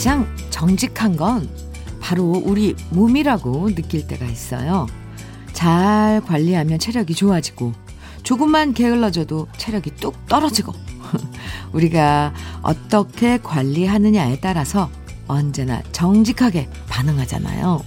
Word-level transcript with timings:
가장 0.00 0.34
정직한 0.48 1.14
건 1.14 1.46
바로 2.00 2.42
우리 2.46 2.74
몸이라고 2.88 3.74
느낄 3.74 4.06
때가 4.06 4.24
있어요. 4.24 4.86
잘 5.52 6.22
관리하면 6.24 6.78
체력이 6.78 7.14
좋아지고, 7.14 7.74
조금만 8.22 8.72
게을러져도 8.72 9.48
체력이 9.58 9.96
뚝 9.96 10.24
떨어지고, 10.24 10.72
우리가 11.74 12.32
어떻게 12.62 13.36
관리하느냐에 13.42 14.40
따라서 14.40 14.88
언제나 15.28 15.82
정직하게 15.92 16.70
반응하잖아요. 16.88 17.84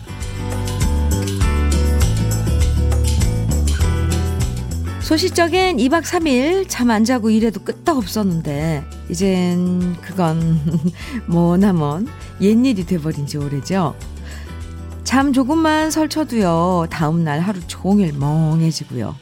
소시적인 5.04 5.78
2박 5.78 6.04
3일 6.04 6.66
잠 6.70 6.90
안 6.90 7.04
자고 7.04 7.30
일해도 7.30 7.62
끄떡 7.64 7.98
없었는데 7.98 8.84
이젠 9.10 9.96
그건 10.02 10.60
뭐나먼 11.28 12.08
옛일이 12.40 12.86
돼버린 12.86 13.26
지 13.28 13.38
오래죠. 13.38 13.96
잠 15.04 15.34
조금만 15.34 15.92
설쳐도요 15.92 16.88
다음날 16.90 17.40
하루 17.42 17.60
종일 17.68 18.14
멍해지고요. 18.14 19.16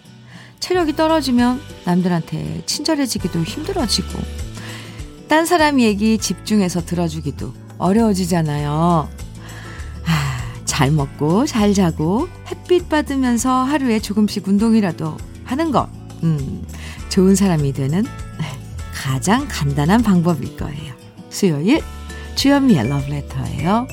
체력이 0.60 0.96
떨어지면 0.96 1.60
남들한테 1.86 2.62
친절해지기도 2.66 3.42
힘들어지고 3.42 4.20
딴 5.28 5.46
사람 5.46 5.80
얘기 5.80 6.18
집중해서 6.18 6.82
들어주기도 6.86 7.54
어려워지잖아요. 7.80 9.10
아, 10.06 10.38
잘 10.66 10.92
먹고 10.92 11.48
잘 11.48 11.74
자고 11.74 12.28
햇빛 12.50 12.88
받으면서 12.90 13.52
하루에 13.64 14.00
조금씩 14.00 14.48
운동이라도 14.48 15.18
하는 15.52 15.72
것. 15.72 15.90
음, 16.24 16.66
좋은 17.10 17.36
사람이 17.36 17.74
되는 17.74 18.06
가장 18.94 19.46
간단한 19.50 20.02
방법일 20.02 20.56
거예요. 20.56 20.94
수요일 21.30 21.82
주현미의 22.36 22.88
러브레터예요. 22.88 23.88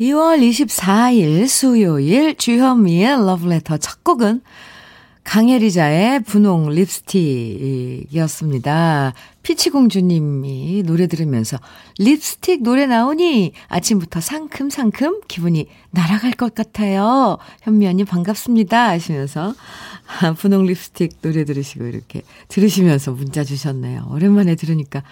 2월 0.00 0.40
24일 0.40 1.46
수요일 1.46 2.34
주현미의 2.36 3.24
러브레터 3.26 3.78
첫 3.78 4.04
곡은 4.04 4.42
강혜리자의 5.24 6.24
분홍 6.24 6.68
립스틱이었습니다. 6.70 9.14
피치공주님이 9.42 10.82
노래 10.84 11.06
들으면서 11.06 11.58
립스틱 11.98 12.62
노래 12.62 12.86
나오니 12.86 13.52
아침부터 13.68 14.20
상큼상큼 14.20 15.22
기분이 15.28 15.66
날아갈 15.90 16.32
것 16.32 16.54
같아요. 16.54 17.38
현미 17.62 17.86
언니 17.86 18.04
반갑습니다. 18.04 18.88
하시면서 18.88 19.54
분홍 20.38 20.66
립스틱 20.66 21.22
노래 21.22 21.44
들으시고 21.44 21.86
이렇게 21.86 22.22
들으시면서 22.48 23.12
문자 23.12 23.44
주셨네요. 23.44 24.08
오랜만에 24.10 24.54
들으니까 24.56 25.02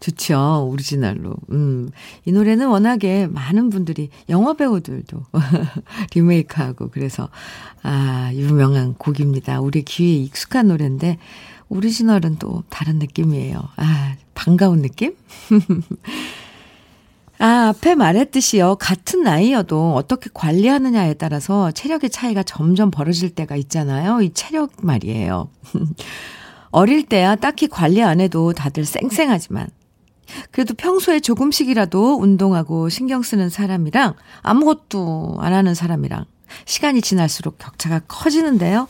좋죠. 0.00 0.68
오리지널로. 0.70 1.34
음. 1.50 1.90
이 2.24 2.32
노래는 2.32 2.68
워낙에 2.68 3.26
많은 3.26 3.70
분들이 3.70 4.10
영화 4.28 4.54
배우들도 4.54 5.22
리메이크하고 6.14 6.90
그래서 6.90 7.28
아, 7.82 8.30
유명한 8.34 8.94
곡입니다. 8.94 9.60
우리 9.60 9.82
귀에 9.82 10.14
익숙한 10.16 10.68
노래인데 10.68 11.18
오리지널은 11.68 12.36
또 12.38 12.62
다른 12.70 12.98
느낌이에요. 12.98 13.60
아, 13.76 14.16
반가운 14.34 14.82
느낌? 14.82 15.14
아, 17.38 17.68
앞에 17.68 17.94
말했듯이요. 17.94 18.76
같은 18.76 19.22
나이여도 19.22 19.94
어떻게 19.94 20.28
관리하느냐에 20.32 21.14
따라서 21.14 21.70
체력의 21.70 22.10
차이가 22.10 22.42
점점 22.42 22.90
벌어질 22.90 23.30
때가 23.30 23.54
있잖아요. 23.56 24.22
이 24.22 24.32
체력 24.32 24.72
말이에요. 24.82 25.48
어릴 26.70 27.04
때야 27.06 27.36
딱히 27.36 27.68
관리 27.68 28.02
안 28.02 28.20
해도 28.20 28.52
다들 28.52 28.84
쌩쌩하지만 28.84 29.68
그래도 30.50 30.74
평소에 30.74 31.20
조금씩이라도 31.20 32.18
운동하고 32.20 32.88
신경 32.88 33.22
쓰는 33.22 33.48
사람이랑 33.48 34.14
아무것도 34.42 35.38
안 35.40 35.54
하는 35.54 35.74
사람이랑 35.74 36.24
시간이 36.66 37.00
지날수록 37.00 37.58
격차가 37.58 38.00
커지는데요. 38.08 38.88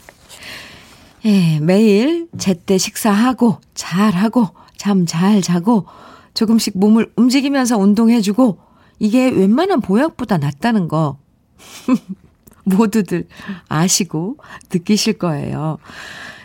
예, 1.25 1.59
매일 1.59 2.27
제때 2.37 2.77
식사하고 2.77 3.59
잘하고 3.73 4.49
잠 4.77 5.05
잘 5.05 5.41
자고 5.41 5.85
조금씩 6.33 6.77
몸을 6.77 7.11
움직이면서 7.15 7.77
운동해주고 7.77 8.59
이게 8.99 9.29
웬만한 9.29 9.81
보약보다 9.81 10.37
낫다는 10.37 10.87
거 10.87 11.17
모두들 12.63 13.27
아시고 13.67 14.37
느끼실 14.71 15.13
거예요. 15.17 15.77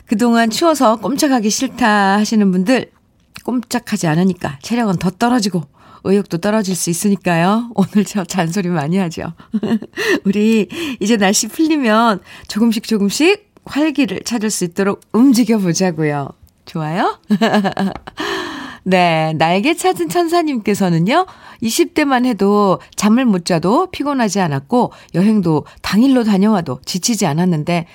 그동안 0.06 0.50
추워서 0.50 0.96
꼼짝하기 0.96 1.48
싫다 1.50 2.18
하시는 2.18 2.50
분들 2.50 2.90
꼼짝하지 3.44 4.06
않으니까 4.06 4.58
체력은 4.62 4.96
더 4.96 5.10
떨어지고 5.10 5.62
의욕도 6.04 6.38
떨어질 6.38 6.74
수 6.74 6.90
있으니까요. 6.90 7.70
오늘 7.74 8.04
저 8.04 8.24
잔소리 8.24 8.68
많이 8.68 8.98
하죠. 8.98 9.32
우리 10.24 10.68
이제 11.00 11.16
날씨 11.16 11.48
풀리면 11.48 12.20
조금씩 12.48 12.84
조금씩 12.84 13.53
활기를 13.64 14.20
찾을 14.24 14.50
수 14.50 14.64
있도록 14.64 15.00
움직여 15.12 15.58
보자고요. 15.58 16.30
좋아요? 16.66 17.18
네, 18.86 19.32
날개 19.38 19.74
찾은 19.74 20.10
천사님께서는요, 20.10 21.26
20대만 21.62 22.26
해도 22.26 22.80
잠을 22.96 23.24
못 23.24 23.46
자도 23.46 23.90
피곤하지 23.90 24.40
않았고, 24.40 24.92
여행도 25.14 25.64
당일로 25.80 26.24
다녀와도 26.24 26.80
지치지 26.84 27.24
않았는데, 27.26 27.86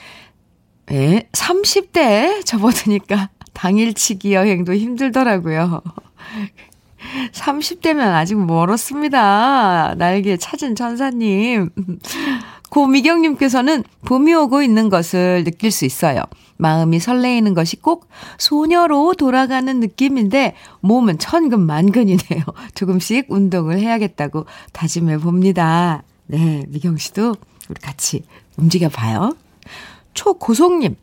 예, 0.91 1.27
30대에 1.31 2.43
접어드니까 2.43 3.29
당일치기 3.53 4.33
여행도 4.33 4.73
힘들더라고요. 4.73 5.81
30대면 7.31 8.13
아직 8.13 8.35
멀었습니다. 8.43 9.95
날개 9.97 10.37
찾은 10.37 10.75
천사님. 10.75 11.69
고미경님께서는 12.69 13.83
봄이 14.05 14.33
오고 14.33 14.61
있는 14.61 14.89
것을 14.89 15.43
느낄 15.43 15.71
수 15.71 15.85
있어요. 15.85 16.23
마음이 16.57 16.99
설레이는 16.99 17.53
것이 17.53 17.77
꼭 17.77 18.07
소녀로 18.37 19.13
돌아가는 19.15 19.79
느낌인데 19.79 20.55
몸은 20.81 21.17
천근만근이네요. 21.17 22.43
조금씩 22.75 23.27
운동을 23.29 23.79
해야겠다고 23.79 24.45
다짐해 24.73 25.19
봅니다. 25.19 26.03
네, 26.27 26.65
미경 26.67 26.97
씨도 26.97 27.35
우리 27.69 27.79
같이 27.81 28.23
움직여 28.57 28.89
봐요. 28.89 29.35
초고속님. 30.13 30.95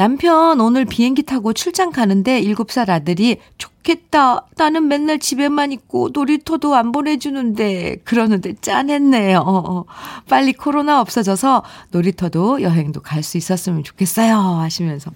남편 0.00 0.62
오늘 0.62 0.86
비행기 0.86 1.24
타고 1.24 1.52
출장 1.52 1.92
가는데 1.92 2.40
7살 2.40 2.88
아들이 2.88 3.36
좋겠다. 3.58 4.46
나는 4.56 4.88
맨날 4.88 5.18
집에만 5.18 5.72
있고 5.72 6.08
놀이터도 6.14 6.74
안 6.74 6.90
보내주는데 6.90 7.96
그러는데 8.04 8.54
짠했네요. 8.62 9.84
빨리 10.26 10.54
코로나 10.54 11.02
없어져서 11.02 11.64
놀이터도 11.90 12.62
여행도 12.62 13.02
갈 13.02 13.22
수 13.22 13.36
있었으면 13.36 13.84
좋겠어요. 13.84 14.38
하시면서 14.38 15.10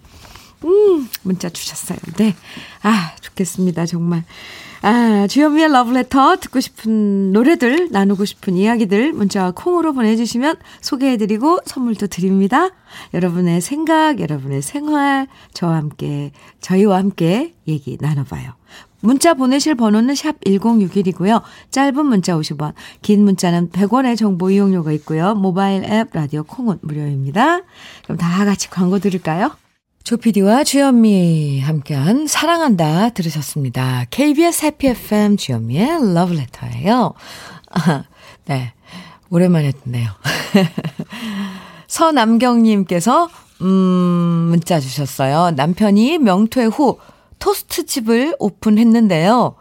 음 0.66 1.08
문자 1.22 1.48
주셨어요. 1.48 1.96
네. 2.18 2.36
아 2.82 3.12
좋겠습니다. 3.22 3.86
정말. 3.86 4.24
아, 4.86 5.26
주현미의 5.26 5.72
러브레터 5.72 6.36
듣고 6.36 6.60
싶은 6.60 7.32
노래들, 7.32 7.88
나누고 7.90 8.26
싶은 8.26 8.54
이야기들 8.54 9.14
문자와 9.14 9.52
콩으로 9.52 9.94
보내주시면 9.94 10.56
소개해드리고 10.82 11.60
선물도 11.64 12.08
드립니다. 12.08 12.68
여러분의 13.14 13.62
생각, 13.62 14.20
여러분의 14.20 14.60
생활, 14.60 15.26
저와 15.54 15.76
함께, 15.76 16.32
저희와 16.60 16.98
함께 16.98 17.54
얘기 17.66 17.96
나눠봐요. 17.98 18.52
문자 19.00 19.32
보내실 19.32 19.74
번호는 19.74 20.14
샵 20.14 20.38
1061이고요. 20.40 21.40
짧은 21.70 22.04
문자 22.04 22.34
50원, 22.36 22.74
긴 23.00 23.24
문자는 23.24 23.70
100원의 23.70 24.18
정보 24.18 24.50
이용료가 24.50 24.92
있고요. 24.92 25.34
모바일 25.34 25.84
앱, 25.84 26.10
라디오 26.12 26.42
콩은 26.42 26.80
무료입니다. 26.82 27.62
그럼 28.02 28.18
다 28.18 28.44
같이 28.44 28.68
광고 28.68 28.98
들을까요? 28.98 29.56
조피디와 30.04 30.64
주현미 30.64 31.60
함께한 31.60 32.26
사랑한다 32.26 33.08
들으셨습니다. 33.08 34.04
KBS 34.10 34.66
해피 34.66 34.88
FM 34.88 35.38
주현미의 35.38 36.12
러브레터예요. 36.12 37.14
아, 37.70 38.04
네. 38.44 38.74
오랜만에 39.30 39.72
듣네요. 39.72 40.10
서남경님께서 41.88 43.30
음, 43.62 44.48
문자 44.50 44.78
주셨어요. 44.78 45.52
남편이 45.52 46.18
명퇴 46.18 46.64
후 46.66 46.98
토스트집을 47.38 48.36
오픈했는데요. 48.38 49.54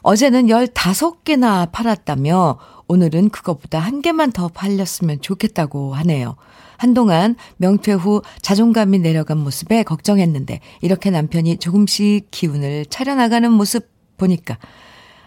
어제는 0.00 0.46
15개나 0.46 1.70
팔았다며 1.70 2.58
오늘은 2.88 3.28
그것보다 3.28 3.80
한 3.80 4.00
개만 4.00 4.32
더 4.32 4.48
팔렸으면 4.48 5.20
좋겠다고 5.20 5.94
하네요. 5.94 6.36
한동안 6.76 7.36
명퇴 7.56 7.92
후 7.92 8.22
자존감이 8.42 8.98
내려간 8.98 9.38
모습에 9.38 9.82
걱정했는데 9.82 10.60
이렇게 10.80 11.10
남편이 11.10 11.58
조금씩 11.58 12.30
기운을 12.30 12.86
차려나가는 12.86 13.50
모습 13.50 13.88
보니까 14.16 14.58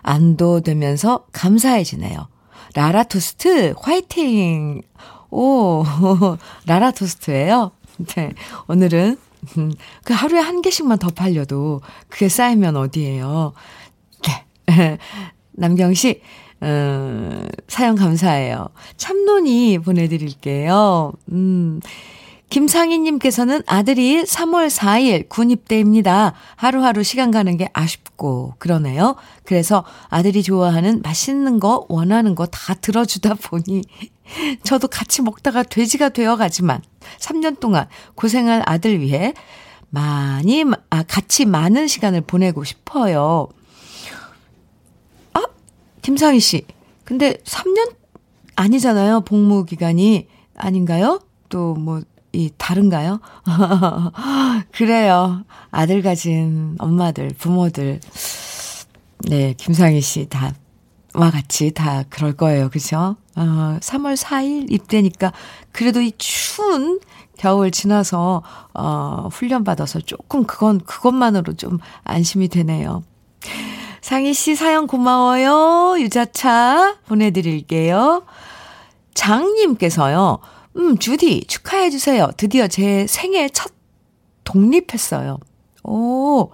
안도 0.01 0.61
되면서 0.61 1.25
감사해지네요. 1.33 2.27
라라 2.73 3.03
토스트 3.03 3.73
화이팅! 3.79 4.81
오, 5.29 5.83
라라 6.65 6.91
토스트예요. 6.91 7.71
네. 8.15 8.31
오늘은 8.67 9.17
그 10.03 10.13
하루에 10.13 10.39
한 10.39 10.61
개씩만 10.61 10.99
더 10.99 11.09
팔려도 11.09 11.81
그게 12.07 12.29
쌓이면 12.29 12.75
어디예요. 12.77 13.53
네. 14.67 14.97
남경 15.51 15.93
씨, 15.93 16.21
어, 16.61 17.41
사연 17.67 17.95
감사해요. 17.95 18.69
참론이 18.97 19.79
보내드릴게요. 19.79 21.13
음. 21.31 21.79
김상희님께서는 22.49 23.61
아들이 23.67 24.23
3월 24.23 24.69
4일 24.69 25.27
군입대입니다. 25.27 26.33
하루하루 26.55 27.03
시간 27.03 27.29
가는 27.29 27.57
게 27.57 27.69
아쉽고 27.73 28.53
그러네요. 28.57 29.15
그래서 29.43 29.83
아들이 30.07 30.41
좋아하는 30.43 31.01
맛있는 31.03 31.59
거, 31.59 31.85
원하는 31.89 32.35
거 32.35 32.45
다 32.49 32.73
들어주다 32.73 33.33
보니 33.33 33.81
저도 34.63 34.87
같이 34.87 35.21
먹다가 35.21 35.63
돼지가 35.63 36.09
되어가지만 36.09 36.81
3년 37.19 37.59
동안 37.59 37.87
고생할 38.15 38.63
아들 38.65 39.01
위해 39.01 39.33
많이, 39.89 40.63
아, 40.89 41.03
같이 41.03 41.45
많은 41.45 41.87
시간을 41.87 42.21
보내고 42.21 42.63
싶어요. 42.63 43.49
아, 46.07 46.09
김상희 46.09 46.39
씨. 46.39 46.65
근데 47.03 47.35
3년 47.43 47.93
아니잖아요. 48.55 49.21
복무 49.21 49.65
기간이. 49.65 50.27
아닌가요? 50.55 51.19
또 51.49 51.73
뭐, 51.75 52.01
이 52.31 52.49
다른가요? 52.57 53.19
그래요. 54.71 55.43
아들 55.69 56.01
가진 56.01 56.75
엄마들, 56.79 57.31
부모들. 57.37 57.99
네, 59.29 59.53
김상희 59.57 59.99
씨 59.99 60.27
다, 60.29 60.53
와 61.13 61.29
같이 61.29 61.71
다 61.71 62.03
그럴 62.09 62.33
거예요. 62.33 62.69
그죠? 62.69 63.17
어, 63.35 63.77
3월 63.81 64.15
4일 64.15 64.71
입대니까 64.71 65.33
그래도 65.73 66.01
이 66.01 66.13
추운 66.17 66.99
겨울 67.37 67.69
지나서, 67.69 68.43
어, 68.73 69.27
훈련 69.31 69.63
받아서 69.65 69.99
조금 69.99 70.45
그건, 70.45 70.79
그것만으로 70.79 71.53
좀 71.53 71.79
안심이 72.05 72.47
되네요. 72.47 73.03
상희 74.01 74.33
씨 74.33 74.55
사연 74.55 74.87
고마워요. 74.87 75.95
유자차 75.99 76.97
보내드릴게요. 77.07 78.23
장님께서요. 79.13 80.39
음, 80.77 80.97
주디, 80.97 81.45
축하해주세요. 81.47 82.29
드디어 82.37 82.67
제 82.67 83.05
생애 83.07 83.49
첫 83.49 83.71
독립했어요. 84.43 85.39
오, 85.83 86.51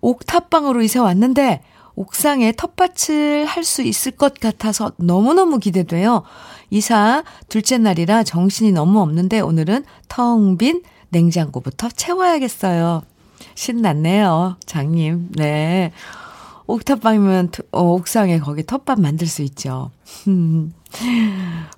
옥탑방으로 0.00 0.82
이사 0.82 1.02
왔는데, 1.02 1.62
옥상에 1.94 2.52
텃밭을 2.52 3.46
할 3.46 3.64
수 3.64 3.82
있을 3.82 4.12
것 4.12 4.34
같아서 4.38 4.92
너무너무 4.98 5.58
기대돼요. 5.58 6.24
이사 6.68 7.22
둘째 7.48 7.78
날이라 7.78 8.24
정신이 8.24 8.72
너무 8.72 9.00
없는데 9.00 9.40
오늘은 9.40 9.84
텅 10.08 10.58
빈 10.58 10.82
냉장고부터 11.08 11.88
채워야겠어요. 11.88 13.02
신났네요, 13.54 14.56
장님. 14.66 15.30
네. 15.36 15.92
옥탑방이면 16.66 17.52
어, 17.72 17.82
옥상에 17.82 18.38
거기 18.38 18.64
텃밭 18.64 19.00
만들 19.00 19.26
수 19.26 19.42
있죠. 19.42 19.90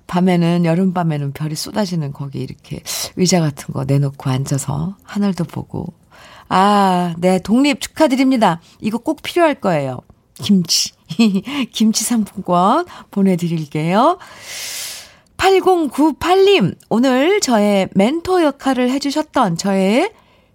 밤에는 0.07 0.65
여름밤에는 0.65 1.33
별이 1.33 1.55
쏟아지는 1.55 2.13
거기 2.13 2.39
이렇게 2.39 2.81
의자 3.15 3.39
같은 3.39 3.73
거 3.73 3.85
내놓고 3.85 4.29
앉아서 4.29 4.97
하늘도 5.03 5.43
보고 5.45 5.93
아, 6.49 7.13
네, 7.19 7.39
독립 7.39 7.79
축하드립니다. 7.79 8.59
이거 8.81 8.97
꼭 8.97 9.21
필요할 9.21 9.55
거예요. 9.55 9.99
김치. 10.33 10.91
김치 11.71 12.03
상품권 12.03 12.85
보내드릴게요. 13.11 14.17
8098님, 15.37 16.75
오늘 16.89 17.39
저의 17.39 17.87
멘토 17.93 18.43
역할을 18.43 18.89
해주셨던 18.89 19.57
저의 19.57 20.11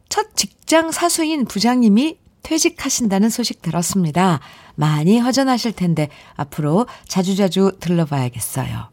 첫 0.08 0.36
직장 0.36 0.90
사수인 0.90 1.46
부장님이 1.46 2.18
퇴직하신다는 2.44 3.30
소식 3.30 3.60
들었습니다. 3.60 4.38
많이 4.76 5.18
허전하실 5.18 5.72
텐데 5.72 6.08
앞으로 6.36 6.86
자주자주 7.08 7.72
들러봐야겠어요. 7.80 8.90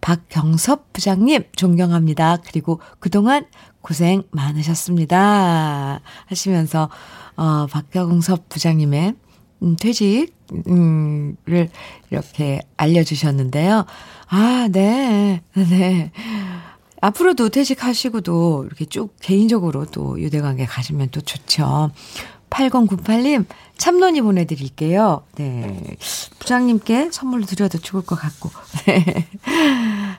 박경섭 0.00 0.92
부장님 0.92 1.44
존경합니다. 1.54 2.38
그리고 2.44 2.80
그동안 2.98 3.46
고생 3.80 4.24
많으셨습니다. 4.32 6.00
하시면서 6.26 6.90
어 7.36 7.66
박경섭 7.66 8.48
부장님의 8.48 9.14
음, 9.62 9.76
퇴직을 9.76 10.28
이렇게 12.10 12.60
알려주셨는데요. 12.76 13.86
아, 14.28 14.68
네. 14.70 15.42
네. 15.54 16.12
앞으로도 17.00 17.50
퇴직하시고도 17.50 18.64
이렇게 18.66 18.84
쭉 18.86 19.14
개인적으로 19.20 19.86
또 19.86 20.20
유대관계 20.20 20.66
가시면 20.66 21.10
또 21.10 21.20
좋죠. 21.20 21.90
8098님, 22.50 23.44
참론이 23.76 24.20
보내드릴게요. 24.22 25.24
네. 25.36 25.96
부장님께 26.38 27.10
선물로 27.12 27.44
드려도 27.46 27.78
좋을 27.78 28.04
것 28.04 28.16
같고. 28.16 28.50
네. 28.86 29.26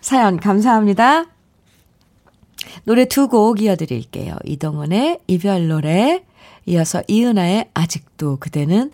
사연 0.01 0.39
감사합니다. 0.39 1.25
노래 2.83 3.05
두 3.05 3.27
곡 3.27 3.61
이어드릴게요. 3.61 4.35
이동원의 4.45 5.19
이별 5.27 5.67
노래, 5.67 6.23
이어서 6.65 7.01
이은아의 7.07 7.69
아직도 7.73 8.37
그대는, 8.37 8.91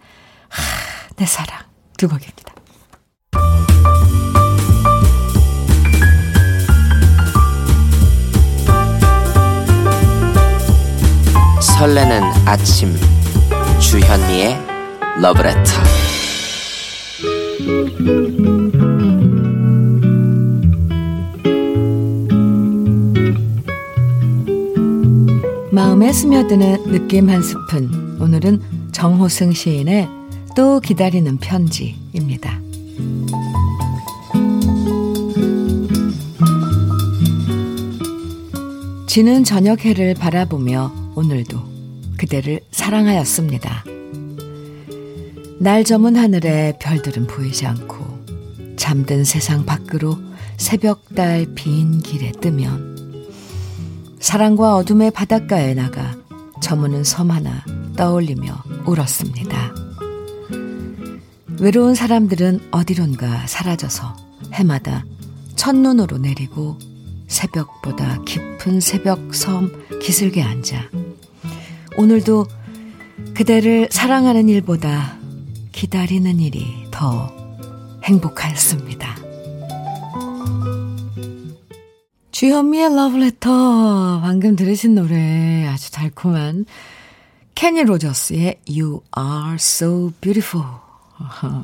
하, 0.49 1.15
내 1.15 1.25
사랑. 1.25 1.59
두 1.97 2.07
곡입니다. 2.07 2.53
설레는 11.61 12.21
아침 12.45 12.93
주현미의 13.93 14.57
러브레터 15.21 15.71
마음에 25.69 26.11
스며드는 26.11 26.91
느낌 26.91 27.29
한 27.29 27.43
스푼 27.43 28.17
오늘은 28.19 28.63
정호승 28.91 29.53
시인의 29.53 30.09
또 30.55 30.79
기다리는 30.79 31.37
편지입니다. 31.37 32.59
지는 39.05 39.43
저녁 39.43 39.85
해를 39.85 40.15
바라보며 40.15 40.91
오늘도 41.13 41.72
그대를 42.23 42.61
사랑하였습니다. 42.71 43.83
날 45.59 45.83
저문 45.83 46.15
하늘에 46.15 46.77
별들은 46.79 47.27
보이지 47.27 47.65
않고 47.65 48.75
잠든 48.77 49.25
세상 49.25 49.65
밖으로 49.65 50.17
새벽달 50.55 51.47
빈 51.53 51.99
길에 51.99 52.31
뜨면 52.31 53.27
사랑과 54.19 54.77
어둠의 54.77 55.11
바닷가에 55.11 55.73
나가 55.73 56.15
저무는 56.61 57.03
섬 57.03 57.29
하나 57.29 57.65
떠올리며 57.97 58.63
울었습니다. 58.85 59.75
외로운 61.59 61.93
사람들은 61.93 62.69
어디론가 62.71 63.47
사라져서 63.47 64.15
해마다 64.53 65.03
첫눈으로 65.57 66.19
내리고 66.19 66.77
새벽보다 67.27 68.21
깊은 68.23 68.79
새벽 68.79 69.35
섬 69.35 69.69
기슭에 70.01 70.41
앉아 70.41 71.02
오늘도 71.97 72.47
그대를 73.33 73.87
사랑하는 73.91 74.49
일보다 74.49 75.17
기다리는 75.71 76.39
일이 76.39 76.87
더 76.91 77.31
행복하였습니다. 78.03 79.15
주현미의 82.31 82.95
러브레터 82.95 84.21
방금 84.21 84.55
들으신 84.55 84.95
노래 84.95 85.67
아주 85.67 85.91
달콤한 85.91 86.65
케니 87.55 87.83
로저스의 87.83 88.59
You 88.67 89.01
Are 89.17 89.55
So 89.55 90.11
Beautiful 90.19 90.65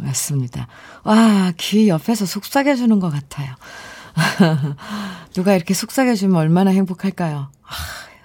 였습니다. 0.07 0.67
와, 1.03 1.51
귀 1.57 1.89
옆에서 1.89 2.25
속삭여주는 2.25 2.99
것 2.99 3.09
같아요. 3.09 3.55
누가 5.33 5.53
이렇게 5.55 5.73
속삭여주면 5.73 6.35
얼마나 6.35 6.71
행복할까요? 6.71 7.49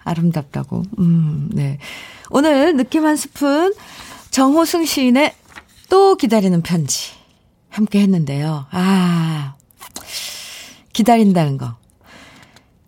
아, 0.05 0.11
아름답다고. 0.11 0.83
음, 0.99 1.49
네. 1.53 1.79
오늘 2.31 2.77
느낌 2.77 3.05
한 3.05 3.17
스푼 3.17 3.75
정호승 4.31 4.85
시인의 4.85 5.35
또 5.89 6.17
기다리는 6.17 6.61
편지 6.63 7.13
함께 7.69 8.01
했는데요. 8.01 8.67
아, 8.71 9.55
기다린다는 10.93 11.59
거. 11.59 11.77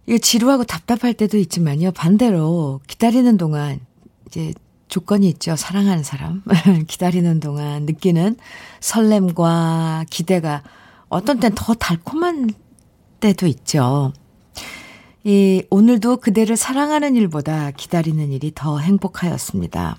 이거 0.06 0.18
지루하고 0.18 0.64
답답할 0.64 1.14
때도 1.14 1.36
있지만요. 1.38 1.90
반대로 1.92 2.80
기다리는 2.86 3.36
동안 3.36 3.80
이제 4.26 4.52
조건이 4.88 5.28
있죠. 5.30 5.56
사랑하는 5.56 6.04
사람. 6.04 6.42
기다리는 6.86 7.40
동안 7.40 7.86
느끼는 7.86 8.36
설렘과 8.80 10.04
기대가 10.10 10.62
어떤 11.08 11.40
땐 11.40 11.52
더 11.56 11.74
달콤한 11.74 12.50
때도 13.18 13.46
있죠. 13.48 14.12
이, 15.28 15.64
오늘도 15.70 16.18
그대를 16.18 16.56
사랑하는 16.56 17.16
일보다 17.16 17.72
기다리는 17.72 18.30
일이 18.30 18.52
더 18.54 18.78
행복하였습니다. 18.78 19.96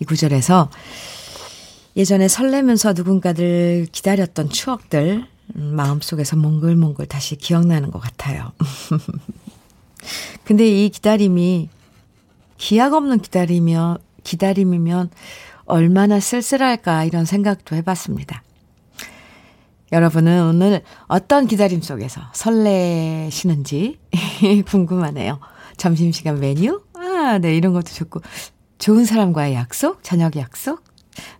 이 0.00 0.04
구절에서 0.06 0.70
예전에 1.98 2.26
설레면서 2.26 2.94
누군가를 2.94 3.88
기다렸던 3.92 4.48
추억들, 4.48 5.26
음, 5.56 5.62
마음속에서 5.76 6.36
몽글몽글 6.36 7.04
다시 7.04 7.36
기억나는 7.36 7.90
것 7.90 7.98
같아요. 7.98 8.52
근데 10.44 10.66
이 10.66 10.88
기다림이 10.88 11.68
기약 12.56 12.94
없는 12.94 13.20
기다리며, 13.20 13.98
기다림이면 14.24 15.10
얼마나 15.66 16.20
쓸쓸할까 16.20 17.04
이런 17.04 17.26
생각도 17.26 17.76
해봤습니다. 17.76 18.42
여러분은 19.92 20.42
오늘 20.46 20.82
어떤 21.06 21.46
기다림 21.46 21.80
속에서 21.80 22.20
설레시는지 22.32 23.98
궁금하네요. 24.66 25.38
점심시간 25.76 26.40
메뉴? 26.40 26.82
아, 26.94 27.38
네, 27.40 27.54
이런 27.56 27.72
것도 27.72 27.92
좋고. 27.92 28.20
좋은 28.78 29.04
사람과의 29.04 29.54
약속? 29.54 30.02
저녁 30.02 30.36
약속? 30.36 30.82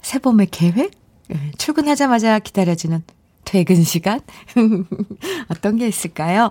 새봄의 0.02 0.48
계획? 0.50 0.92
예, 1.32 1.50
출근하자마자 1.58 2.38
기다려지는 2.38 3.02
퇴근 3.44 3.82
시간? 3.82 4.20
어떤 5.48 5.76
게 5.76 5.86
있을까요? 5.88 6.50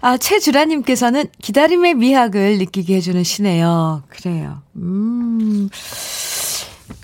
아, 0.00 0.16
최주라님께서는 0.16 1.26
기다림의 1.40 1.94
미학을 1.94 2.58
느끼게 2.58 2.96
해주는 2.96 3.22
시네요. 3.24 4.02
그래요. 4.08 4.62
음. 4.76 5.68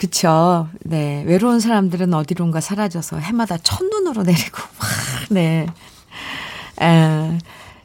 그쵸. 0.02 0.68
네. 0.80 1.22
외로운 1.28 1.60
사람들은 1.60 2.12
어디론가 2.12 2.60
사라져서 2.60 3.18
해마다 3.18 3.56
첫눈으로 3.56 4.24
내리고, 4.24 4.58
와, 4.82 4.88
네. 5.30 5.68
아, 6.78 7.38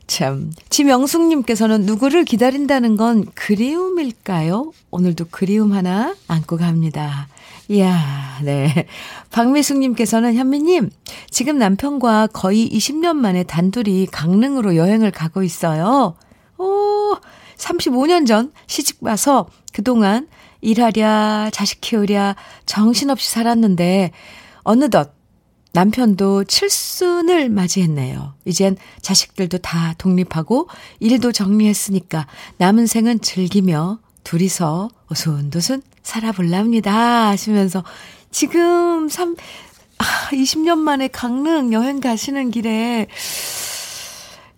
참. 0.08 0.52
지명숙님께서는 0.70 1.82
누구를 1.82 2.26
기다린다는 2.26 2.98
건 2.98 3.24
그리움일까요? 3.36 4.72
오늘도 4.90 5.26
그리움 5.30 5.74
하나 5.74 6.16
안고 6.28 6.58
갑니다. 6.58 7.28
이야, 7.68 8.40
네. 8.42 8.88
박미숙님께서는 9.30 10.34
현미님, 10.34 10.90
지금 11.30 11.60
남편과 11.60 12.30
거의 12.34 12.68
20년 12.68 13.18
만에 13.18 13.44
단둘이 13.44 14.08
강릉으로 14.08 14.76
여행을 14.76 15.12
가고 15.12 15.44
있어요. 15.44 16.16
오, 16.58 17.16
35년 17.58 18.26
전 18.26 18.52
시집 18.66 19.04
와서 19.04 19.46
그동안 19.72 20.28
일하랴, 20.62 21.50
자식 21.52 21.82
키우랴, 21.82 22.36
정신없이 22.66 23.30
살았는데, 23.30 24.12
어느덧 24.64 25.18
남편도 25.74 26.46
칠순을 26.46 27.50
맞이했네요. 27.50 28.34
이젠 28.46 28.78
자식들도 29.02 29.60
다 29.60 29.94
독립하고 29.98 30.68
일도 31.00 31.32
정리했으니까 31.32 32.26
남은 32.58 32.88
생은 32.88 33.22
즐기며 33.22 34.00
둘이서 34.24 34.90
오순도순 35.12 35.84
살아볼랍니다. 36.02 37.28
하시면서 37.28 37.84
지금 38.32 39.08
3, 39.08 39.36
아, 40.00 40.04
20년 40.32 40.80
만에 40.80 41.08
강릉 41.10 41.72
여행 41.74 42.00
가시는 42.00 42.50
길에 42.52 43.08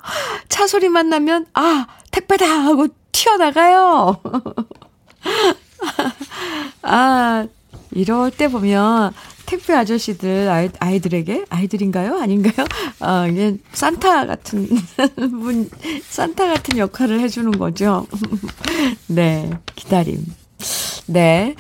차 0.50 0.68
소리만 0.68 1.10
나면, 1.10 1.46
아, 1.54 1.88
택배다! 2.12 2.46
하고 2.46 2.88
튀어나가요. 3.12 4.18
아, 6.84 7.48
이럴 7.92 8.32
때 8.32 8.50
보면 8.50 9.14
택배 9.46 9.74
아저씨들 9.74 10.50
아이, 10.50 10.70
아이들에게 10.80 11.46
아이들인가요? 11.50 12.18
아닌가요? 12.18 12.66
아, 13.00 13.28
이게 13.28 13.58
산타 13.72 14.26
같은 14.26 14.68
분 15.16 15.70
산타 16.10 16.48
같은 16.48 16.78
역할을 16.78 17.20
해 17.20 17.28
주는 17.28 17.52
거죠. 17.52 18.08
네. 19.08 19.52
기다림. 19.76 20.26
네. 21.08 21.56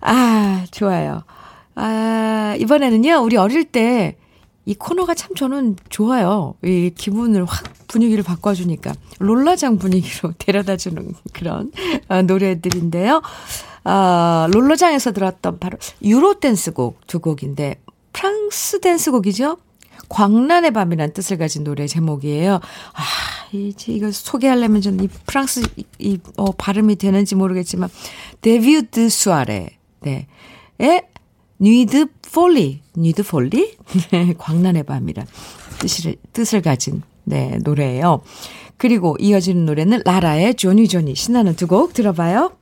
아, 0.00 0.64
좋아요. 0.70 1.22
아, 1.80 2.56
이번에는요, 2.58 3.20
우리 3.22 3.36
어릴 3.36 3.64
때 3.64 4.16
이 4.66 4.74
코너가 4.74 5.14
참 5.14 5.34
저는 5.34 5.76
좋아요. 5.88 6.54
이 6.62 6.92
기분을 6.94 7.44
확 7.44 7.64
분위기를 7.88 8.22
바꿔주니까. 8.22 8.92
롤라장 9.18 9.78
분위기로 9.78 10.32
데려다 10.38 10.76
주는 10.76 11.12
그런 11.32 11.72
아, 12.08 12.22
노래들인데요. 12.22 13.22
아, 13.82 14.48
롤러장에서 14.52 15.12
들었던 15.12 15.58
바로 15.58 15.78
유로 16.02 16.38
댄스 16.38 16.72
곡 16.72 17.00
두 17.06 17.18
곡인데, 17.18 17.80
프랑스 18.12 18.80
댄스 18.80 19.10
곡이죠? 19.10 19.56
광란의 20.08 20.72
밤이란 20.72 21.14
뜻을 21.14 21.38
가진 21.38 21.64
노래 21.64 21.86
제목이에요. 21.86 22.54
아, 22.54 23.02
이제 23.52 23.92
이거 23.92 24.12
소개하려면 24.12 24.82
전이 24.82 25.08
프랑스 25.26 25.62
이, 25.98 26.18
어, 26.36 26.52
발음이 26.52 26.96
되는지 26.96 27.34
모르겠지만, 27.34 27.88
Début 28.42 28.89
de 28.89 29.08
Soirée. 29.08 29.70
네. 30.02 30.26
에 30.80 31.09
Nuit 31.60 31.91
de 31.91 32.06
folie, 32.32 32.80
Nuit 32.96 33.13
de 33.13 33.22
folie? 33.22 33.76
네, 34.10 34.34
광란의 34.38 34.84
밤이란 34.84 35.26
뜻을, 35.78 36.16
뜻을 36.32 36.62
가진, 36.62 37.02
네, 37.24 37.58
노래예요. 37.62 38.22
그리고 38.76 39.16
이어지는 39.18 39.66
노래는 39.66 40.02
라라의 40.04 40.54
조니 40.54 40.88
조니 40.88 41.14
신나는 41.14 41.54
두 41.56 41.66
곡 41.66 41.92
들어봐요. 41.92 42.52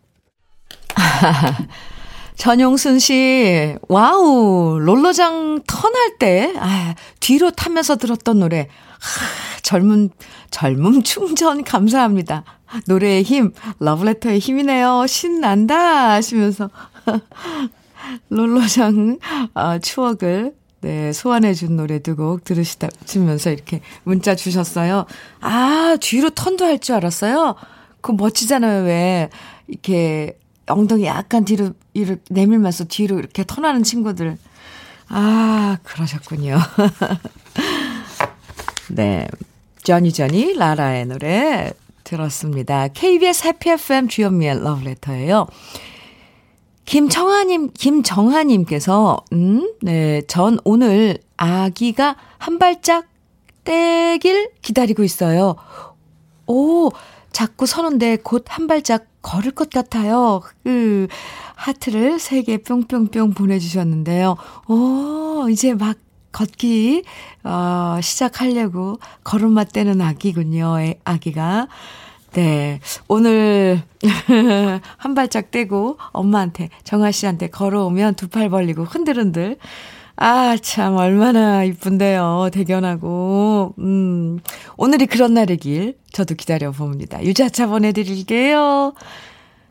전용순 2.37 2.99
씨, 2.99 3.75
와우, 3.89 4.79
롤러장 4.81 5.63
턴할 5.67 6.19
때, 6.19 6.53
아, 6.59 6.95
뒤로 7.21 7.51
타면서 7.51 7.97
들었던 7.97 8.39
노래. 8.39 8.69
하, 9.01 9.61
젊은, 9.63 10.11
젊음 10.51 11.03
충전 11.03 11.63
감사합니다. 11.65 12.45
노래의 12.87 13.23
힘, 13.23 13.53
러브레터의 13.81 14.39
힘이네요. 14.41 15.07
신난다 15.07 16.11
하시면서 16.13 16.71
롤러장 18.31 19.19
아, 19.55 19.79
추억을 19.79 20.55
네, 20.81 21.13
소환해 21.13 21.55
준 21.55 21.77
노래 21.77 21.99
두 21.99 22.15
곡 22.15 22.45
들으시다, 22.45 22.89
시면서 23.05 23.51
이렇게 23.51 23.81
문자 24.05 24.37
주셨어요. 24.37 25.07
아, 25.41 25.97
뒤로 26.01 26.31
턴도 26.31 26.65
할 26.65 26.79
줄 26.79 26.95
알았어요? 26.95 27.57
그 28.01 28.13
멋지잖아요, 28.13 28.85
왜. 28.85 29.29
이렇게 29.67 30.39
엉덩이 30.67 31.05
약간 31.07 31.45
뒤로, 31.45 31.73
이를 31.95 32.21
내밀면서 32.31 32.85
뒤로 32.85 33.19
이렇게 33.19 33.43
턴하는 33.45 33.83
친구들. 33.83 34.39
아, 35.09 35.79
그러셨군요. 35.83 36.59
네. 38.91 39.27
쩌니 39.83 40.13
쩌니 40.13 40.55
라라의 40.55 41.07
노래 41.07 41.73
들었습니다. 42.05 42.89
KBS 42.89 43.47
해피 43.47 43.71
FM 43.71 44.09
주현미의 44.09 44.63
러브레터예요. 44.63 45.47
김청하님, 46.89 47.73
김정하님께서, 47.75 49.23
음, 49.35 49.71
네, 49.83 50.23
전 50.27 50.59
오늘 50.65 51.19
아기가 51.37 52.17
한 52.39 52.59
발짝 52.59 53.05
떼길 53.65 54.53
기다리고 54.63 55.05
있어요. 55.05 55.57
오, 56.47 56.91
자꾸 57.31 57.67
서는데 57.67 58.17
곧 58.17 58.47
한 58.49 58.67
발짝 58.67 59.05
걸을 59.21 59.51
것 59.51 59.69
같아요. 59.69 60.41
그, 60.65 61.09
하트를 61.57 62.19
세개 62.19 62.63
뿅뿅뿅 62.63 63.35
보내주셨는데요. 63.35 64.37
오, 64.69 65.47
이제 65.51 65.75
막 65.75 65.99
걷기, 66.33 67.03
어, 67.45 67.99
시작하려고 68.01 68.99
걸음마 69.25 69.65
떼는 69.65 70.01
아기군요. 70.01 70.77
아기가. 71.05 71.69
네. 72.33 72.81
오늘 73.09 73.83
한 74.97 75.15
발짝 75.15 75.51
떼고 75.51 75.99
엄마한테, 76.13 76.69
정아 76.85 77.11
씨한테 77.11 77.49
걸어오면 77.49 78.15
두 78.15 78.29
팔 78.29 78.49
벌리고 78.51 78.85
흔들흔들. 78.85 79.57
아, 80.17 80.57
참, 80.61 80.97
얼마나 80.97 81.65
이쁜데요. 81.65 82.51
대견하고. 82.53 83.75
음, 83.79 84.41
오늘이 84.77 85.07
그런 85.07 85.35
날이길 85.35 85.97
저도 86.13 86.35
기다려 86.35 86.73
봅니다. 86.73 87.23
유자차 87.25 87.69
보내드릴게요. 87.69 88.93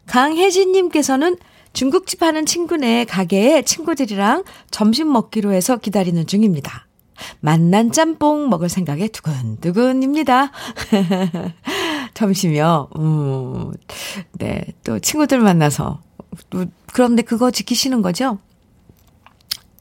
강혜진님께서는 0.08 1.38
중국집 1.74 2.24
하는 2.24 2.46
친구네 2.46 3.06
가게에 3.06 3.62
친구들이랑 3.64 4.46
점심 4.72 5.12
먹기로 5.12 5.52
해서 5.52 5.76
기다리는 5.78 6.26
중입니다. 6.26 6.88
만난 7.42 7.92
짬뽕 7.92 8.50
먹을 8.50 8.70
생각에 8.70 9.10
두근두근입니다. 9.10 10.52
점심이요? 12.18 12.90
음, 12.98 13.72
네. 14.34 14.66
또 14.84 14.98
친구들 14.98 15.40
만나서. 15.40 16.02
그런데 16.92 17.22
그거 17.22 17.52
지키시는 17.52 18.02
거죠? 18.02 18.40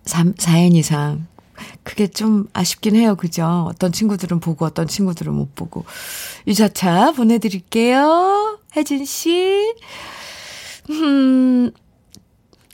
3, 0.05 0.35
4인 0.35 0.75
이상. 0.75 1.27
그게 1.83 2.07
좀 2.09 2.47
아쉽긴 2.53 2.95
해요. 2.95 3.17
그죠? 3.17 3.65
어떤 3.71 3.91
친구들은 3.91 4.41
보고 4.41 4.67
어떤 4.67 4.87
친구들은 4.87 5.33
못 5.33 5.55
보고. 5.55 5.87
유자차 6.47 7.13
보내드릴게요. 7.13 8.59
혜진 8.77 9.07
씨. 9.07 9.73
음, 10.91 11.71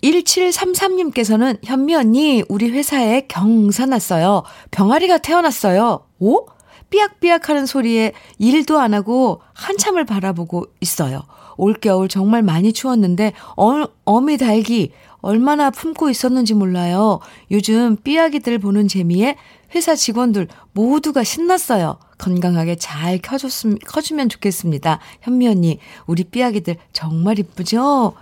1733님께서는 0.02 1.58
현미 1.64 1.94
언니, 1.94 2.42
우리 2.48 2.68
회사에 2.70 3.26
경사 3.28 3.86
났어요. 3.86 4.42
병아리가 4.72 5.18
태어났어요. 5.18 6.04
오? 6.18 6.46
삐약삐약 6.92 7.48
하는 7.48 7.66
소리에 7.66 8.12
일도 8.38 8.78
안 8.78 8.92
하고 8.94 9.40
한참을 9.54 10.04
바라보고 10.04 10.66
있어요. 10.80 11.22
올겨울 11.56 12.08
정말 12.08 12.42
많이 12.42 12.72
추웠는데, 12.72 13.32
어, 13.56 13.84
어미 14.04 14.36
달기 14.36 14.92
얼마나 15.20 15.70
품고 15.70 16.10
있었는지 16.10 16.54
몰라요. 16.54 17.20
요즘 17.50 17.96
삐약이들 17.96 18.58
보는 18.58 18.88
재미에 18.88 19.36
회사 19.74 19.94
직원들 19.94 20.48
모두가 20.72 21.24
신났어요. 21.24 21.98
건강하게 22.18 22.76
잘 22.76 23.18
커줬으면, 23.18 23.78
커주면 23.86 24.28
좋겠습니다. 24.28 25.00
현미 25.22 25.48
언니, 25.48 25.78
우리 26.06 26.24
삐약이들 26.24 26.76
정말 26.92 27.38
이쁘죠? 27.38 28.14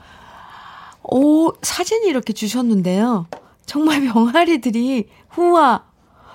오, 1.02 1.52
사진이 1.62 2.06
이렇게 2.06 2.32
주셨는데요. 2.32 3.26
정말 3.66 4.02
병아리들이, 4.06 5.08
후와. 5.30 5.84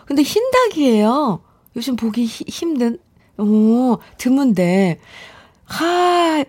근데 0.06 0.22
흰 0.22 0.44
닭이에요. 0.52 1.42
요즘 1.76 1.96
보기 1.96 2.26
히, 2.26 2.46
힘든, 2.48 2.98
오, 3.38 3.98
드문데. 4.18 5.00
하, 5.66 6.44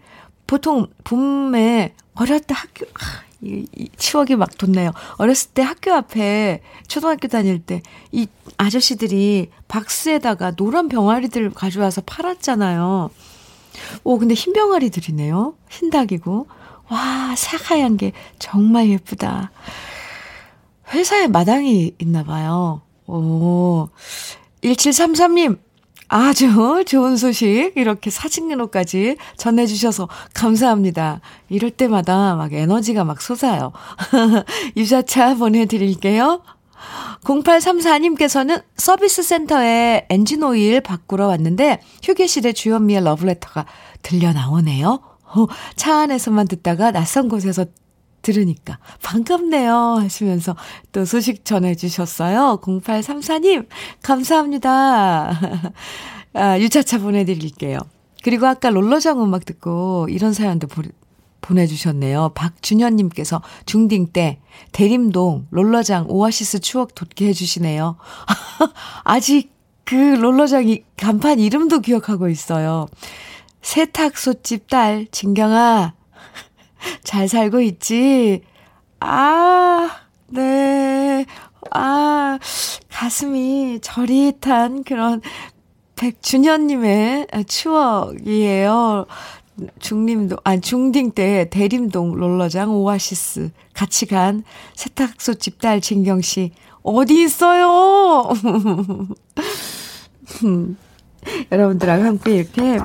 보통 0.47 0.87
봄에 1.04 1.95
어렸을 2.14 2.40
때 2.47 2.54
학교, 2.54 2.87
하, 2.95 3.25
이, 3.42 3.66
이 3.76 3.88
추억이 3.97 4.37
막 4.37 4.56
돋네요. 4.56 4.92
어렸을 5.18 5.50
때 5.50 5.62
학교 5.62 5.92
앞에 5.92 6.62
초등학교 6.87 7.28
다닐 7.28 7.59
때 7.59 7.83
이 8.12 8.26
아저씨들이 8.56 9.50
박스에다가 9.68 10.52
노란 10.52 10.88
병아리들 10.88 11.50
가져와서 11.50 12.00
팔았잖아요. 12.02 13.11
오, 14.04 14.18
근데 14.18 14.35
흰 14.35 14.52
병아리들이네요. 14.54 15.54
흰 15.68 15.90
닭이고. 15.90 16.47
와, 16.88 17.35
사하얀 17.37 17.97
게 17.97 18.12
정말 18.38 18.88
예쁘다. 18.88 19.50
회사에 20.95 21.26
마당이 21.26 21.95
있나 21.99 22.23
봐요. 22.23 22.80
오. 23.06 23.88
1733님, 24.67 25.59
아주 26.09 26.85
좋은 26.87 27.17
소식 27.17 27.73
이렇게 27.77 28.11
사진으로까지 28.11 29.17
전해주셔서 29.37 30.09
감사합니다. 30.35 31.21
이럴 31.49 31.71
때마다 31.71 32.35
막 32.37 32.53
에너지가 32.53 33.05
막 33.05 33.21
솟아요. 33.21 33.73
유자차 34.77 35.35
보내드릴게요. 35.35 36.43
0834님께서는 37.25 38.63
서비스 38.77 39.23
센터에 39.23 40.07
엔진 40.09 40.43
오일 40.43 40.81
바꾸러 40.81 41.27
왔는데 41.27 41.81
휴게실에 42.05 42.53
주현미의 42.53 43.03
러브레터가 43.03 43.67
들려 44.03 44.33
나오네요. 44.33 45.01
어, 45.35 45.47
차 45.75 45.99
안에서만 46.01 46.47
듣다가 46.47 46.93
낯선 46.93 47.29
곳에서 47.29 47.67
들으니까 48.23 48.79
반갑네요 49.02 49.73
하시면서 50.00 50.57
또 50.93 51.05
소식 51.05 51.45
전해주셨어요. 51.45 52.61
0834님, 52.63 53.67
감사합니다. 54.02 55.39
아, 56.35 56.59
유차차 56.59 56.99
보내드릴게요. 56.99 57.79
그리고 58.23 58.47
아까 58.47 58.71
롤러장 58.71 59.23
음악 59.23 59.45
듣고 59.45 60.09
이런 60.11 60.33
사연도 60.33 60.67
보, 60.67 60.83
보내주셨네요. 61.41 62.33
박준현님께서 62.35 63.41
중딩 63.67 64.09
때 64.13 64.41
대림동 64.73 65.47
롤러장 65.50 66.07
오아시스 66.09 66.61
추억 66.61 66.95
돋게 66.95 67.29
해주시네요. 67.29 67.97
아직 69.05 69.52
그 69.85 69.95
롤러장 69.95 70.69
이 70.69 70.83
간판 70.97 71.39
이름도 71.39 71.81
기억하고 71.81 72.29
있어요. 72.29 72.89
세탁소집 73.63 74.69
딸, 74.69 75.07
진경아, 75.11 75.95
잘 77.05 77.29
살고 77.29 77.61
있지? 77.61 78.43
아, 79.01 79.91
네. 80.29 81.25
아, 81.71 82.39
가슴이 82.91 83.81
저릿한 83.83 84.85
그런 84.85 85.21
백준현님의 85.97 87.29
추억이에요. 87.47 89.07
중림동, 89.79 90.39
아니, 90.45 90.61
중딩 90.61 91.13
때 91.13 91.49
대림동 91.51 92.13
롤러장 92.15 92.71
오아시스 92.75 93.51
같이 93.73 94.05
간 94.07 94.45
세탁소 94.75 95.35
집 95.35 95.59
딸 95.59 95.81
진경 95.81 96.21
씨, 96.21 96.53
어디 96.83 97.23
있어요? 97.23 98.29
여러분들하고 101.51 102.05
함께 102.05 102.37
이렇게 102.37 102.79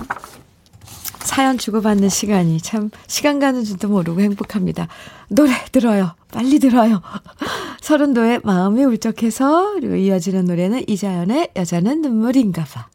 사연 1.24 1.58
주고받는 1.58 2.10
시간이 2.10 2.60
참 2.62 2.90
시간 3.08 3.40
가는 3.40 3.64
줄도 3.64 3.88
모르고 3.88 4.22
행복합니다. 4.22 4.88
노래 5.30 5.52
들어요. 5.72 6.16
빨리 6.32 6.60
들어요. 6.60 7.02
서른도의 7.82 8.42
마음이 8.44 8.84
울적해서 8.84 9.74
그리고 9.74 9.96
이어지는 9.96 10.46
노래는 10.46 10.84
이자연의 10.88 11.52
여자는 11.56 12.02
눈물인가 12.02 12.64
봐. 12.66 12.90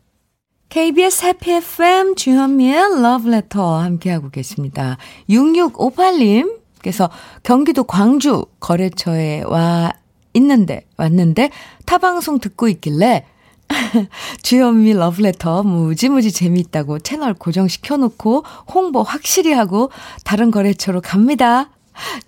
KBS 0.68 1.24
해피 1.24 1.52
FM 1.52 2.16
주현미의 2.16 3.00
러브레터 3.00 3.78
함께하고 3.78 4.30
계십니다. 4.30 4.96
6658님께서 5.30 7.08
경기도 7.42 7.84
광주 7.84 8.44
거래처에 8.60 9.44
와 9.46 9.92
있는데 10.34 10.84
왔는데 10.96 11.50
타방송 11.86 12.40
듣고 12.40 12.68
있길래 12.68 13.24
주현미 14.42 14.94
러브레터 14.94 15.62
무지무지 15.62 16.32
재미있다고 16.32 17.00
채널 17.00 17.34
고정시켜놓고 17.34 18.44
홍보 18.72 19.02
확실히 19.02 19.52
하고 19.52 19.90
다른 20.24 20.50
거래처로 20.50 21.00
갑니다. 21.00 21.70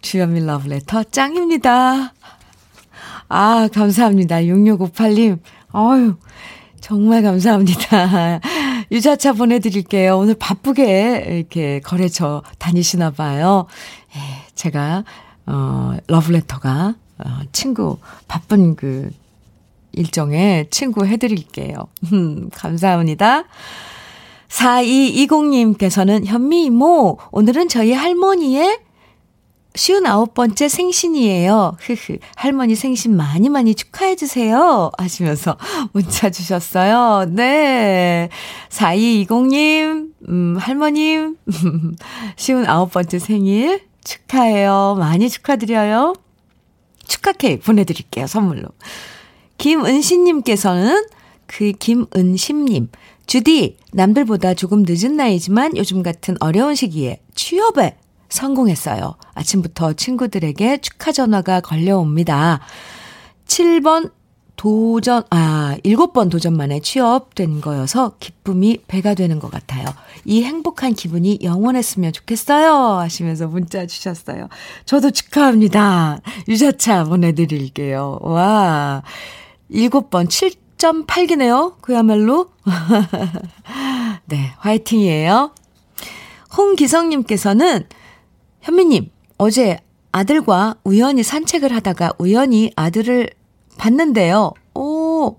주현미 0.00 0.44
러브레터 0.44 1.04
짱입니다. 1.04 2.12
아, 3.28 3.68
감사합니다. 3.72 4.36
6658님. 4.36 5.38
어유 5.74 6.16
정말 6.80 7.22
감사합니다. 7.22 8.40
유자차 8.90 9.34
보내드릴게요. 9.34 10.16
오늘 10.16 10.34
바쁘게 10.34 11.26
이렇게 11.28 11.80
거래처 11.80 12.42
다니시나 12.58 13.10
봐요. 13.10 13.66
예, 14.16 14.20
제가, 14.54 15.04
어, 15.44 15.96
러브레터가, 16.06 16.94
어, 17.18 17.40
친구, 17.52 17.98
바쁜 18.26 18.76
그 18.76 19.10
일정에 19.92 20.66
친구 20.70 21.06
해드릴게요. 21.06 21.88
음, 22.12 22.50
감사합니다. 22.52 23.44
4220님께서는 24.48 26.24
현미 26.24 26.64
이모, 26.66 27.18
오늘은 27.30 27.68
저희 27.68 27.92
할머니의 27.92 28.78
59번째 29.74 30.68
생신이에요. 30.68 31.76
흐흐. 31.78 32.18
할머니 32.34 32.74
생신 32.74 33.16
많이 33.16 33.48
많이 33.48 33.74
축하해주세요. 33.74 34.90
하시면서 34.98 35.56
문자 35.92 36.30
주셨어요. 36.30 37.26
네. 37.30 38.28
4220님, 38.70 40.08
음, 40.28 40.56
할머님, 40.58 41.36
59번째 42.36 43.18
생일 43.20 43.82
축하해요. 44.02 44.96
많이 44.98 45.28
축하드려요. 45.28 46.14
축하 47.06 47.32
케이크 47.32 47.64
보내드릴게요. 47.64 48.26
선물로. 48.26 48.68
김은신님께서는 49.58 51.06
그 51.46 51.72
김은심님, 51.72 52.88
주디, 53.26 53.76
남들보다 53.92 54.54
조금 54.54 54.84
늦은 54.86 55.16
나이지만 55.16 55.76
요즘 55.76 56.02
같은 56.02 56.36
어려운 56.40 56.74
시기에 56.74 57.20
취업에 57.34 57.96
성공했어요. 58.28 59.16
아침부터 59.34 59.94
친구들에게 59.94 60.78
축하 60.78 61.12
전화가 61.12 61.60
걸려옵니다. 61.60 62.60
7번 63.46 64.12
도전, 64.56 65.22
아, 65.30 65.76
7번 65.84 66.30
도전 66.30 66.56
만에 66.56 66.80
취업된 66.80 67.60
거여서 67.60 68.16
기쁨이 68.18 68.78
배가 68.88 69.14
되는 69.14 69.38
것 69.38 69.50
같아요. 69.50 69.86
이 70.24 70.42
행복한 70.42 70.94
기분이 70.94 71.38
영원했으면 71.42 72.12
좋겠어요. 72.12 72.98
하시면서 72.98 73.46
문자 73.46 73.86
주셨어요. 73.86 74.48
저도 74.84 75.12
축하합니다. 75.12 76.20
유자차 76.48 77.04
보내드릴게요. 77.04 78.18
와. 78.20 79.02
7번 79.70 80.28
7.8기네요. 80.28 81.80
그야말로. 81.80 82.50
네, 84.26 84.52
화이팅이에요. 84.58 85.52
홍기성님께서는 86.56 87.86
현미님, 88.62 89.10
어제 89.36 89.78
아들과 90.12 90.76
우연히 90.84 91.22
산책을 91.22 91.74
하다가 91.74 92.14
우연히 92.18 92.72
아들을 92.76 93.30
봤는데요. 93.76 94.52
오, 94.74 95.36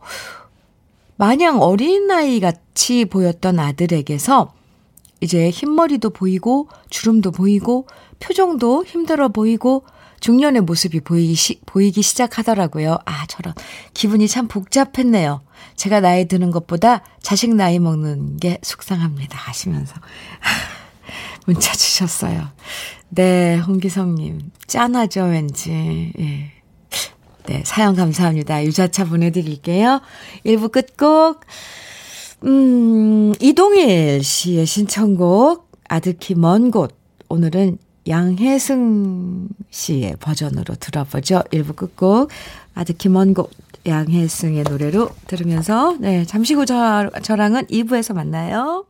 마냥 1.18 1.62
어린아이 1.62 2.40
같이 2.40 3.06
보였던 3.06 3.60
아들에게서 3.60 4.54
이제 5.22 5.50
흰머리도 5.50 6.12
보이고, 6.12 6.70
주름도 6.90 7.32
보이고, 7.32 7.88
표정도 8.20 8.86
힘들어 8.86 9.28
보이고, 9.28 9.84
중년의 10.20 10.62
모습이 10.62 11.00
보이기, 11.02 11.36
시, 11.36 11.60
보이기 11.66 12.02
시작하더라고요. 12.02 12.98
아, 13.06 13.26
저런. 13.28 13.54
기분이 13.94 14.28
참 14.28 14.48
복잡했네요. 14.48 15.42
제가 15.76 16.00
나이 16.00 16.28
드는 16.28 16.52
것보다 16.52 17.04
자식 17.22 17.56
나이 17.56 17.80
먹는 17.80 18.38
게 18.38 18.60
속상합니다. 18.62 19.38
하시면서. 19.38 19.96
문자 21.46 21.72
주셨어요. 21.74 22.50
네, 23.10 23.58
홍기성님. 23.58 24.52
짠하죠, 24.68 25.24
왠지. 25.26 26.12
예. 26.20 26.52
네, 27.46 27.64
사연 27.66 27.96
감사합니다. 27.96 28.64
유자차 28.66 29.06
보내드릴게요. 29.06 30.02
1부 30.46 30.72
끝곡, 30.72 31.42
음, 32.46 33.34
이동일 33.42 34.24
씨의 34.24 34.68
신청곡, 34.68 35.72
아득히 35.88 36.36
먼 36.36 36.70
곳. 36.70 36.96
오늘은 37.28 37.80
양혜승 38.08 39.50
씨의 39.70 40.16
버전으로 40.20 40.76
들어보죠. 40.76 41.44
1부 41.52 41.76
끝곡, 41.76 42.30
아득히 42.74 43.10
먼 43.10 43.34
곳. 43.34 43.52
양혜승의 43.86 44.64
노래로 44.64 45.10
들으면서, 45.28 45.96
네, 46.00 46.26
잠시 46.26 46.54
후 46.54 46.66
저, 46.66 47.10
저랑은 47.22 47.66
2부에서 47.68 48.14
만나요. 48.14 48.86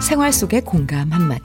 생활 0.00 0.32
속의 0.32 0.60
공감 0.62 1.10
한마디. 1.12 1.42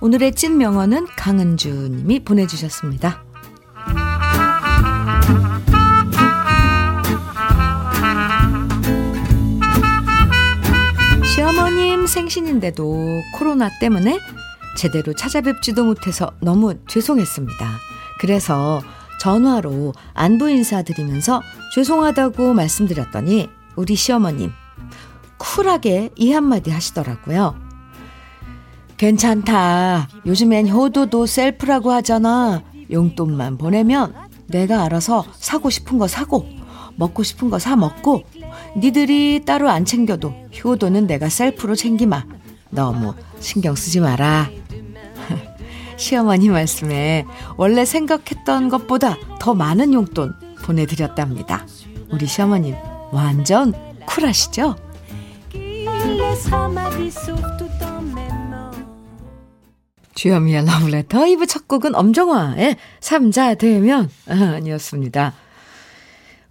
오늘의 0.00 0.34
찐 0.34 0.58
명언은 0.58 1.06
강은주 1.16 1.88
님이 1.90 2.20
보내주셨습니다. 2.20 3.29
시어머님 12.00 12.06
생신인데도 12.06 13.20
코로나 13.34 13.68
때문에 13.78 14.18
제대로 14.76 15.12
찾아뵙지도 15.12 15.84
못해서 15.84 16.30
너무 16.40 16.74
죄송했습니다. 16.88 17.78
그래서 18.18 18.80
전화로 19.20 19.92
안부 20.14 20.48
인사드리면서 20.50 21.42
죄송하다고 21.74 22.54
말씀드렸더니 22.54 23.48
우리 23.76 23.96
시어머님 23.96 24.50
쿨하게 25.36 26.10
이 26.16 26.32
한마디 26.32 26.70
하시더라고요. 26.70 27.56
괜찮다. 28.96 30.08
요즘엔 30.24 30.68
효도도 30.68 31.26
셀프라고 31.26 31.92
하잖아. 31.92 32.62
용돈만 32.90 33.58
보내면 33.58 34.14
내가 34.46 34.84
알아서 34.84 35.24
사고 35.34 35.68
싶은 35.70 35.98
거 35.98 36.08
사고 36.08 36.48
먹고 36.96 37.22
싶은 37.22 37.50
거 37.50 37.58
사 37.58 37.76
먹고 37.76 38.24
니들이 38.76 39.42
따로 39.44 39.68
안 39.68 39.84
챙겨도 39.84 40.34
효도는 40.64 41.06
내가 41.06 41.28
셀프로 41.28 41.74
챙기마. 41.74 42.24
너무 42.70 43.14
신경 43.40 43.74
쓰지 43.74 44.00
마라. 44.00 44.50
시어머니 45.96 46.48
말씀에 46.48 47.24
원래 47.56 47.84
생각했던 47.84 48.68
것보다 48.68 49.16
더 49.40 49.54
많은 49.54 49.92
용돈 49.92 50.34
보내드렸답니다. 50.62 51.66
우리 52.12 52.26
시어머님 52.26 52.76
완전 53.10 53.72
쿨하시죠? 54.06 54.76
주현미의 60.14 60.66
러브레터 60.66 61.20
2부 61.20 61.48
첫 61.48 61.66
곡은 61.66 61.94
엄정화의 61.94 62.76
삼자 63.00 63.54
되면 63.54 64.10
아니었습니다. 64.28 65.32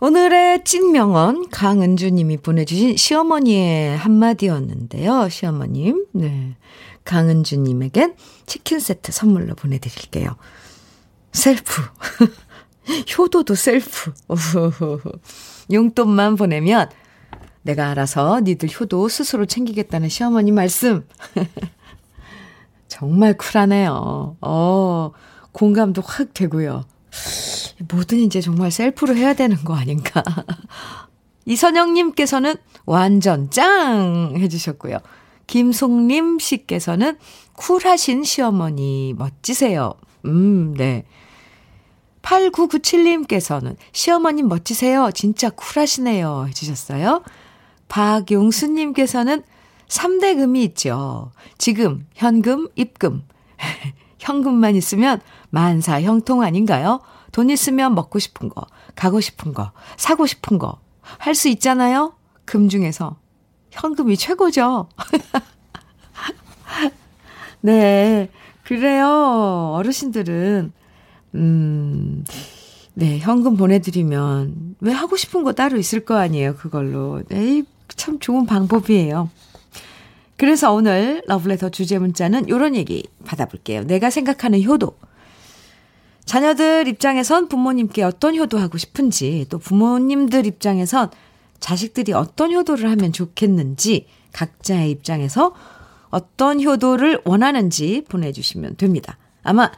오늘의 0.02 0.64
찐명언 0.64 1.50
강은주님이 1.50 2.38
보내주신 2.38 2.96
시어머니의 2.96 3.98
한마디였는데요. 3.98 5.28
시어머님, 5.28 6.06
네. 6.14 6.56
강은주님에겐 7.04 8.16
치킨 8.46 8.80
세트 8.80 9.12
선물로 9.12 9.56
보내드릴게요. 9.56 10.38
셀프. 11.34 11.82
효도도 13.18 13.56
셀프. 13.56 14.14
용돈만 15.72 16.36
보내면 16.36 16.90
내가 17.62 17.90
알아서 17.90 18.40
니들 18.40 18.70
효도 18.80 19.10
스스로 19.10 19.46
챙기겠다는 19.46 20.08
시어머니 20.08 20.54
말씀. 20.54 21.06
정말 22.88 23.36
쿨하네요. 23.38 24.38
어, 24.40 25.12
공감도 25.52 26.02
확 26.06 26.34
되고요. 26.34 26.86
뭐든 27.88 28.20
이제 28.20 28.42
정말 28.42 28.72
셀프로 28.72 29.16
해야 29.16 29.34
되는 29.34 29.56
거 29.64 29.76
아닌가. 29.76 30.24
이선영님께서는 31.46 32.56
완전 32.86 33.50
짱! 33.50 34.34
해주셨고요. 34.36 34.98
김송림 35.48 36.40
씨께서는 36.40 37.18
쿨하신 37.54 38.24
시어머니 38.24 39.16
멋지세요. 39.18 39.94
음, 40.26 40.76
네. 40.78 41.06
8997님께서는 42.22 43.76
시어머님 43.92 44.48
멋지세요. 44.48 45.10
진짜 45.14 45.50
쿨하시네요. 45.50 46.46
해주셨어요. 46.50 47.24
박용수님께서는 47.88 49.44
3대 49.88 50.38
금이 50.38 50.64
있죠. 50.66 51.32
지금, 51.58 52.06
현금, 52.14 52.68
입금. 52.76 53.24
현금만 54.20 54.76
있으면 54.76 55.20
만사 55.50 56.02
형통 56.02 56.44
아닌가요? 56.44 57.00
돈 57.40 57.50
있으면 57.50 57.96
먹고 57.96 58.20
싶은 58.20 58.50
거, 58.50 58.68
가고 58.98 59.22
싶은 59.22 59.54
거, 59.54 59.72
사고 59.96 60.26
싶은 60.26 60.58
거, 60.58 60.82
할 61.02 61.36
수 61.36 61.48
있잖아요? 61.48 62.14
금 62.44 62.68
중에서. 62.68 63.16
현금이 63.72 64.18
최고죠. 64.18 64.90
네. 67.62 68.30
그래요. 68.66 69.72
어르신들은, 69.76 70.74
음, 71.36 72.26
네. 72.94 73.20
현금 73.20 73.56
보내 73.56 73.80
드리면 73.80 74.76
왜 74.82 74.92
하고 74.92 75.16
싶은 75.16 75.44
거 75.44 75.54
따로 75.54 75.78
있을 75.78 76.04
거 76.04 76.18
아니에요. 76.18 76.58
그걸로. 76.58 77.24
네. 77.30 77.64
참 77.88 78.20
좋은 78.20 78.46
방법이에요. 78.48 79.30
그래서 80.36 80.74
오늘 80.74 81.24
러블레터 81.26 81.70
주제 81.70 82.00
문자는 82.00 82.50
이런 82.50 82.76
얘기 82.76 83.08
받아볼게요. 83.24 83.86
내가 83.86 84.10
생각하는 84.10 84.62
효도. 84.66 84.98
자녀들 86.30 86.88
입장에선 86.88 87.48
부모님께 87.48 88.04
어떤 88.04 88.38
효도하고 88.38 88.78
싶은지, 88.78 89.48
또 89.50 89.58
부모님들 89.58 90.46
입장에선 90.46 91.10
자식들이 91.60 92.14
어떤 92.14 92.54
효도를 92.54 92.88
하면 92.92 93.12
좋겠는지, 93.12 94.06
각자의 94.32 94.92
입장에서 94.92 95.56
어떤 96.12 96.62
효도를 96.62 97.22
원하는지 97.26 98.06
보내주시면 98.08 98.76
됩니다. 98.78 99.18
아마 99.42 99.72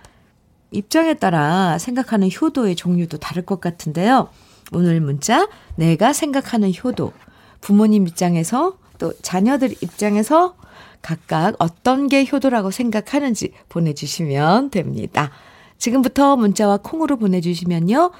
입장에 0.71 1.13
따라 1.13 1.77
생각하는 1.77 2.29
효도의 2.29 2.75
종류도 2.75 3.19
다를 3.19 3.45
것 3.45 3.61
같은데요. 3.61 4.27
오늘 4.73 4.99
문자, 4.99 5.47
내가 5.77 6.11
생각하는 6.11 6.73
효도. 6.83 7.13
부모님 7.61 8.09
입장에서 8.09 8.77
또 8.97 9.13
자녀들 9.21 9.71
입장에서 9.81 10.57
각각 11.01 11.55
어떤 11.59 12.09
게 12.09 12.27
효도라고 12.29 12.71
생각하는지 12.71 13.53
보내주시면 13.69 14.71
됩니다. 14.71 15.31
지금부터 15.81 16.35
문자와 16.35 16.77
콩으로 16.77 17.17
보내주시면요. 17.17 18.11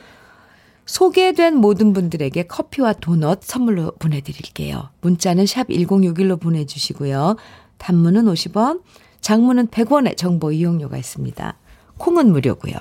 소개된 0.88 1.56
모든 1.58 1.94
분들에게 1.94 2.48
커피와 2.48 2.94
도넛 2.94 3.44
선물로 3.44 3.92
보내드릴게요. 4.00 4.90
문자는 5.02 5.46
샵 5.46 5.68
1061로 5.68 6.42
보내주시고요. 6.42 7.36
단문은 7.78 8.26
50원, 8.26 8.82
장문은 9.22 9.68
100원의 9.68 10.18
정보 10.18 10.52
이용료가 10.52 10.98
있습니다. 10.98 11.56
콩은 12.00 12.32
무료고요. 12.32 12.74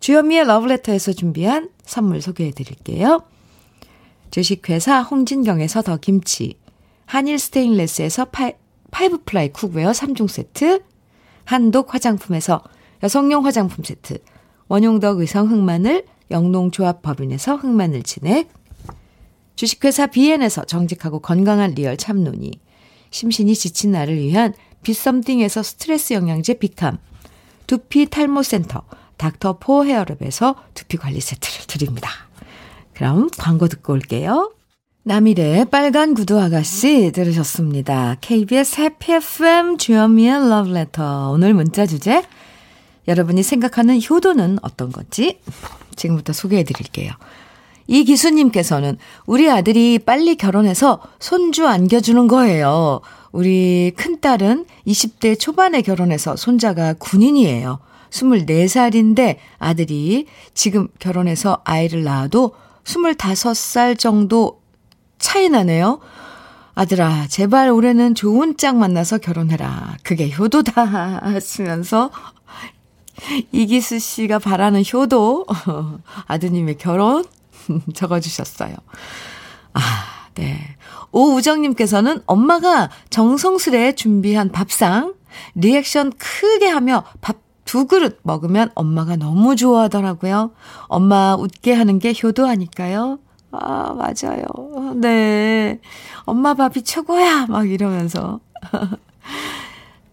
주현미의 0.00 0.46
러브레터에서 0.46 1.12
준비한 1.12 1.68
선물 1.84 2.22
소개해 2.22 2.52
드릴게요. 2.52 3.24
주식회사 4.30 5.02
홍진경에서 5.02 5.82
더 5.82 5.98
김치, 5.98 6.54
한일 7.04 7.38
스테인레스에서 7.38 8.24
파, 8.26 8.52
five 8.90 9.24
ply 9.26 9.52
cookware 9.52 9.90
3종 9.90 10.28
세트, 10.28 10.82
한독 11.44 11.92
화장품에서 11.92 12.62
여성용 13.02 13.46
화장품 13.46 13.84
세트, 13.84 14.18
원용덕 14.68 15.20
의성 15.20 15.50
흑마늘, 15.50 16.04
영농조합 16.30 17.02
법인에서 17.02 17.56
흑마늘 17.56 18.02
진액, 18.02 18.48
주식회사 19.56 20.06
비엔에서 20.06 20.64
정직하고 20.64 21.20
건강한 21.20 21.72
리얼 21.72 21.96
참노니, 21.96 22.52
심신이 23.10 23.54
지친 23.54 23.92
나를 23.92 24.16
위한 24.16 24.54
비썸띵에서 24.82 25.62
스트레스 25.62 26.12
영양제 26.12 26.54
비캄, 26.54 26.98
두피 27.66 28.08
탈모센터 28.08 28.82
닥터포 29.16 29.84
헤어랩에서 29.84 30.56
두피 30.74 30.96
관리 30.96 31.20
세트를 31.20 31.66
드립니다. 31.66 32.10
그럼 32.94 33.28
광고 33.36 33.68
듣고 33.68 33.92
올게요. 33.92 34.52
남일해의 35.02 35.66
빨간 35.66 36.14
구두 36.14 36.38
아가씨 36.38 37.12
들으셨습니다. 37.12 38.16
KBS 38.20 38.80
해피 38.80 39.12
FM 39.14 39.78
주현미의 39.78 40.48
러브레터. 40.48 41.30
오늘 41.32 41.54
문자 41.54 41.86
주제 41.86 42.22
여러분이 43.08 43.42
생각하는 43.42 44.00
효도는 44.02 44.58
어떤 44.62 44.92
건지 44.92 45.40
지금부터 45.96 46.32
소개해 46.32 46.64
드릴게요. 46.64 47.12
이 47.86 48.04
기수님께서는 48.04 48.98
우리 49.26 49.50
아들이 49.50 49.98
빨리 49.98 50.36
결혼해서 50.36 51.00
손주 51.18 51.66
안겨주는 51.66 52.28
거예요. 52.28 53.00
우리 53.32 53.92
큰딸은 53.96 54.66
20대 54.86 55.38
초반에 55.38 55.82
결혼해서 55.82 56.36
손자가 56.36 56.94
군인이에요. 56.94 57.80
24살인데 58.10 59.36
아들이 59.58 60.26
지금 60.54 60.88
결혼해서 60.98 61.62
아이를 61.64 62.04
낳아도 62.04 62.54
25살 62.84 63.98
정도 63.98 64.60
차이 65.18 65.48
나네요. 65.48 66.00
아들아, 66.74 67.26
제발 67.28 67.70
올해는 67.70 68.14
좋은 68.14 68.56
짝 68.56 68.76
만나서 68.76 69.18
결혼해라. 69.18 69.96
그게 70.02 70.30
효도다. 70.30 70.84
하시면서 71.22 72.10
이기수 73.52 73.98
씨가 73.98 74.38
바라는 74.38 74.82
효도, 74.92 75.46
아드님의 76.26 76.78
결혼 76.78 77.24
적어주셨어요. 77.94 78.74
아, 79.74 79.80
네. 80.34 80.58
오우정님께서는 81.12 82.22
엄마가 82.26 82.90
정성스레 83.10 83.94
준비한 83.94 84.50
밥상, 84.52 85.14
리액션 85.54 86.12
크게 86.18 86.68
하며 86.68 87.04
밥 87.20 87.50
두 87.70 87.86
그릇 87.86 88.18
먹으면 88.24 88.72
엄마가 88.74 89.14
너무 89.14 89.54
좋아하더라고요. 89.54 90.50
엄마 90.88 91.36
웃게 91.36 91.72
하는 91.72 92.00
게 92.00 92.12
효도 92.20 92.44
아닐까요? 92.48 93.20
아, 93.52 93.94
맞아요. 93.94 94.94
네. 94.96 95.80
엄마 96.24 96.54
밥이 96.54 96.82
최고야! 96.82 97.46
막 97.48 97.70
이러면서. 97.70 98.40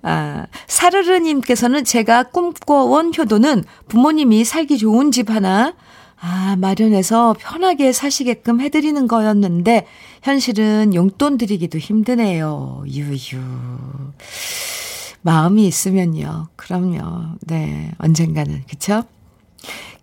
아, 0.03 0.45
사르르님께서는 0.67 1.83
제가 1.83 2.23
꿈꿔온 2.23 3.11
효도는 3.17 3.63
부모님이 3.87 4.43
살기 4.45 4.77
좋은 4.77 5.11
집 5.11 5.29
하나 5.29 5.73
아, 6.19 6.55
마련해서 6.57 7.35
편하게 7.39 7.93
사시게끔 7.93 8.59
해드리는 8.59 9.07
거였는데, 9.07 9.85
현실은 10.23 10.95
용돈 10.95 11.37
드리기도 11.37 11.77
힘드네요. 11.77 12.83
유유. 12.87 13.39
마음이 15.21 15.67
있으면요. 15.67 16.47
그럼요. 16.55 17.35
네. 17.41 17.91
언젠가는. 17.99 18.63
그쵸? 18.67 19.03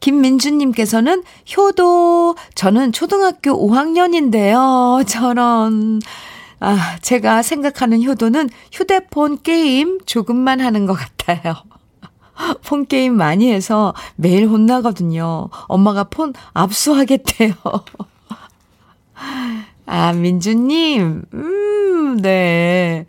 김민주님께서는 0.01 1.25
효도, 1.57 2.37
저는 2.55 2.93
초등학교 2.93 3.53
5학년인데요. 3.69 5.07
저런. 5.09 6.01
아, 6.65 6.97
제가 7.03 7.43
생각하는 7.43 8.03
효도는 8.03 8.49
휴대폰 8.73 9.43
게임 9.43 9.99
조금만 10.07 10.63
하는 10.63 10.87
것 10.87 10.95
같아요. 10.95 11.57
폰 12.65 12.87
게임 12.87 13.19
많이 13.19 13.53
해서 13.53 13.93
매일 14.17 14.49
혼나거든요. 14.49 15.51
엄마가 15.69 16.05
폰 16.05 16.33
압수하겠대요. 16.55 17.53
아, 19.85 20.13
민주님, 20.15 21.25
음, 21.35 22.17
네. 22.23 23.05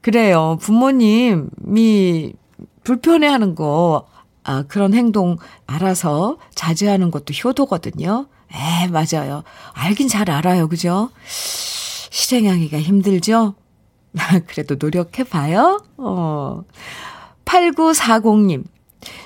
그래요. 0.00 0.58
부모님이 0.60 2.32
불편해 2.82 3.28
하는 3.28 3.54
거, 3.54 4.08
아, 4.42 4.64
그런 4.66 4.92
행동 4.92 5.36
알아서 5.68 6.38
자제하는 6.56 7.12
것도 7.12 7.32
효도거든요. 7.32 8.26
에, 8.52 8.88
맞아요. 8.88 9.44
알긴 9.74 10.08
잘 10.08 10.30
알아요. 10.30 10.68
그죠? 10.68 11.10
실행하기가 12.10 12.78
힘들죠? 12.78 13.54
그래도 14.46 14.76
노력해봐요. 14.78 15.84
어. 15.98 16.62
8940님. 17.44 18.64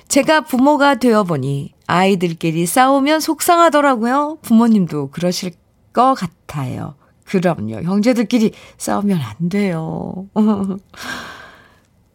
제가 0.09 0.43
부모가 0.43 0.97
되어보니 0.97 1.73
아이들끼리 1.87 2.67
싸우면 2.67 3.21
속상하더라고요. 3.21 4.39
부모님도 4.43 5.11
그러실 5.11 5.53
것 5.93 6.15
같아요. 6.15 6.95
그럼요. 7.25 7.83
형제들끼리 7.83 8.53
싸우면 8.77 9.19
안 9.21 9.49
돼요. 9.49 10.29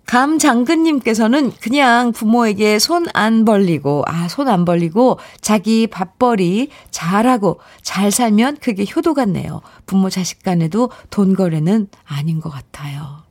감 0.07 0.39
장근님께서는 0.39 1.51
그냥 1.59 2.11
부모에게 2.13 2.79
손 2.79 3.05
안 3.13 3.43
벌리고, 3.45 4.03
아, 4.07 4.27
손 4.29 4.47
안 4.47 4.63
벌리고 4.65 5.19
자기 5.41 5.85
밥벌이 5.87 6.69
잘하고 6.91 7.59
잘 7.81 8.09
살면 8.11 8.57
그게 8.61 8.85
효도 8.95 9.13
같네요. 9.13 9.61
부모 9.85 10.09
자식 10.09 10.43
간에도 10.43 10.89
돈 11.09 11.35
거래는 11.35 11.89
아닌 12.05 12.39
것 12.39 12.49
같아요. 12.49 13.23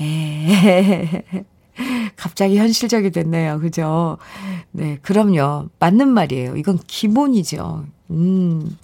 에 0.00 1.22
갑자기 2.16 2.58
현실적이 2.58 3.10
됐네요. 3.10 3.60
그죠? 3.60 4.18
네, 4.72 4.98
그럼요. 5.02 5.68
맞는 5.78 6.08
말이에요. 6.08 6.56
이건 6.56 6.78
기본이죠. 6.86 7.84
음. 8.10 8.76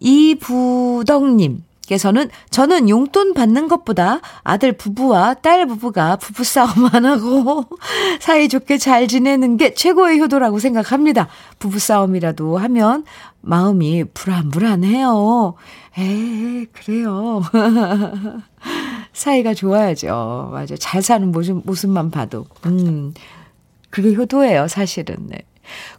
이부덕님. 0.00 1.62
께서는 1.88 2.28
저는 2.50 2.90
용돈 2.90 3.32
받는 3.32 3.66
것보다 3.66 4.20
아들 4.44 4.74
부부와 4.74 5.34
딸 5.34 5.66
부부가 5.66 6.16
부부싸움 6.16 6.86
안 6.92 7.06
하고 7.06 7.64
사이좋게 8.20 8.76
잘 8.76 9.08
지내는 9.08 9.56
게 9.56 9.72
최고의 9.72 10.20
효도라고 10.20 10.58
생각합니다. 10.58 11.28
부부싸움이라도 11.58 12.58
하면 12.58 13.04
마음이 13.40 14.04
불안불안해요. 14.12 15.54
에 15.98 16.66
그래요. 16.72 17.42
사이가 19.14 19.54
좋아야죠. 19.54 20.50
맞아. 20.52 20.76
잘 20.78 21.02
사는 21.02 21.32
모습, 21.32 21.62
모습만 21.64 22.10
봐도. 22.10 22.44
음, 22.66 23.14
그게 23.88 24.14
효도예요, 24.14 24.68
사실은. 24.68 25.16
네. 25.26 25.38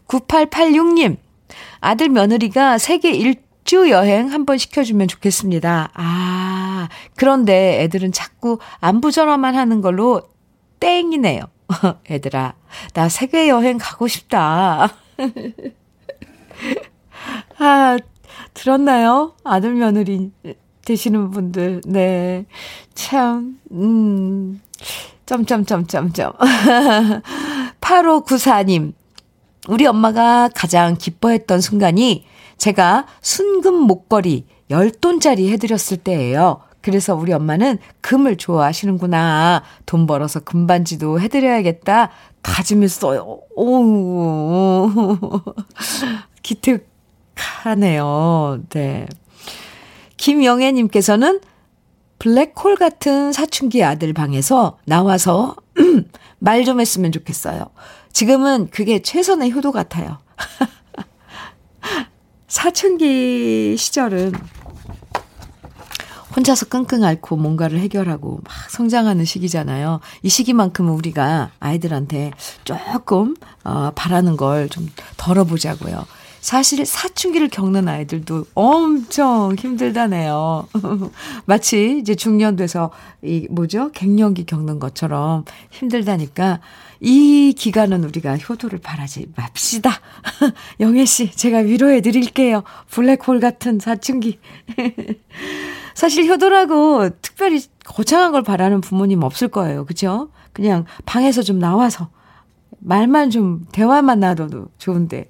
9886님, 0.07 1.17
아들 1.79 2.09
며느리가 2.09 2.77
세계 2.77 3.11
일주 3.69 3.91
여행 3.91 4.33
한번 4.33 4.57
시켜주면 4.57 5.07
좋겠습니다. 5.07 5.91
아, 5.93 6.89
그런데 7.15 7.83
애들은 7.83 8.11
자꾸 8.11 8.57
안부 8.79 9.11
전화만 9.11 9.55
하는 9.55 9.81
걸로 9.81 10.23
땡이네요. 10.79 11.43
애들아, 12.09 12.55
나 12.95 13.09
세계 13.09 13.47
여행 13.47 13.77
가고 13.79 14.07
싶다. 14.07 14.89
아, 17.59 17.97
들었나요? 18.55 19.35
아들 19.43 19.75
며느리 19.75 20.31
되시는 20.83 21.29
분들, 21.29 21.81
네. 21.85 22.47
참, 22.95 23.59
음, 23.71 24.59
점점점점점. 25.27 26.33
8594님, 27.81 28.93
우리 29.67 29.85
엄마가 29.85 30.49
가장 30.55 30.95
기뻐했던 30.95 31.61
순간이 31.61 32.25
제가 32.59 33.07
순금 33.21 33.73
목걸이 33.73 34.45
10돈짜리 34.69 35.49
해드렸을 35.49 35.97
때예요. 35.97 36.61
그래서 36.81 37.15
우리 37.15 37.33
엄마는 37.33 37.77
금을 38.01 38.37
좋아하시는구나. 38.37 39.63
돈 39.85 40.05
벌어서 40.05 40.39
금반지도 40.39 41.19
해드려야겠다. 41.19 42.09
다짐했어요. 42.41 43.39
오, 43.55 44.89
기특하네요. 47.35 48.61
네. 48.69 49.07
김영애님께서는 50.17 51.41
블랙홀 52.19 52.75
같은 52.77 53.31
사춘기 53.31 53.83
아들 53.83 54.13
방에서 54.13 54.77
나와서 54.85 55.55
말 56.39 56.63
좀 56.63 56.79
했으면 56.79 57.11
좋겠어요. 57.11 57.65
지금은 58.13 58.69
그게 58.71 59.01
최선의 59.01 59.51
효도 59.51 59.71
같아요. 59.71 60.17
사춘기 62.49 63.75
시절은 63.77 64.33
혼자서 66.35 66.67
끙끙 66.67 67.03
앓고 67.03 67.37
뭔가를 67.37 67.79
해결하고 67.79 68.41
막 68.43 68.69
성장하는 68.69 69.25
시기잖아요. 69.25 69.99
이 70.23 70.29
시기만큼은 70.29 70.91
우리가 70.93 71.51
아이들한테 71.59 72.31
조금 72.63 73.35
어, 73.63 73.91
바라는 73.95 74.35
걸 74.37 74.67
좀 74.69 74.87
덜어보자고요. 75.17 76.05
사실 76.41 76.85
사춘기를 76.85 77.49
겪는 77.49 77.87
아이들도 77.87 78.45
엄청 78.53 79.55
힘들다네요. 79.55 80.67
마치 81.45 81.99
이제 81.99 82.15
중년 82.15 82.55
돼서 82.55 82.91
이 83.21 83.47
뭐죠? 83.49 83.91
갱년기 83.91 84.45
겪는 84.45 84.79
것처럼 84.79 85.45
힘들다니까 85.71 86.59
이 87.01 87.53
기간은 87.57 88.03
우리가 88.03 88.37
효도를 88.37 88.79
바라지 88.79 89.27
맙시다. 89.35 89.91
영애 90.79 91.05
씨, 91.05 91.31
제가 91.31 91.59
위로해 91.59 92.01
드릴게요. 92.01 92.63
블랙홀 92.89 93.39
같은 93.39 93.79
사춘기. 93.79 94.39
사실 95.95 96.29
효도라고 96.29 97.09
특별히 97.21 97.61
거창한 97.85 98.31
걸 98.31 98.43
바라는 98.43 98.81
부모님 98.81 99.23
없을 99.23 99.47
거예요. 99.47 99.85
그죠? 99.85 100.29
그냥 100.53 100.85
방에서 101.05 101.41
좀 101.41 101.59
나와서 101.59 102.09
말만 102.79 103.29
좀 103.29 103.65
대화만 103.71 104.19
나눠도 104.19 104.67
좋은데 104.77 105.29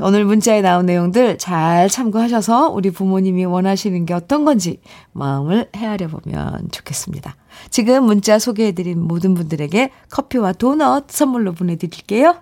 오늘 0.00 0.24
문자에 0.24 0.62
나온 0.62 0.86
내용들 0.86 1.38
잘 1.38 1.88
참고하셔서 1.88 2.68
우리 2.68 2.90
부모님이 2.90 3.44
원하시는 3.44 4.06
게 4.06 4.14
어떤 4.14 4.44
건지 4.44 4.80
마음을 5.12 5.68
헤아려 5.74 6.06
보면 6.06 6.68
좋겠습니다. 6.70 7.34
지금 7.70 8.04
문자 8.04 8.38
소개해드린 8.38 9.00
모든 9.00 9.34
분들에게 9.34 9.90
커피와 10.10 10.52
도넛 10.52 11.10
선물로 11.10 11.52
보내드릴게요. 11.52 12.36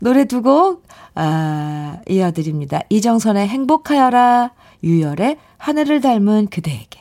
노래 0.00 0.24
두 0.24 0.42
곡, 0.42 0.82
아, 1.14 1.98
이어드립니다. 2.08 2.80
이정선의 2.90 3.46
행복하여라, 3.48 4.52
유열의 4.82 5.38
하늘을 5.58 6.00
닮은 6.00 6.48
그대에게. 6.48 6.99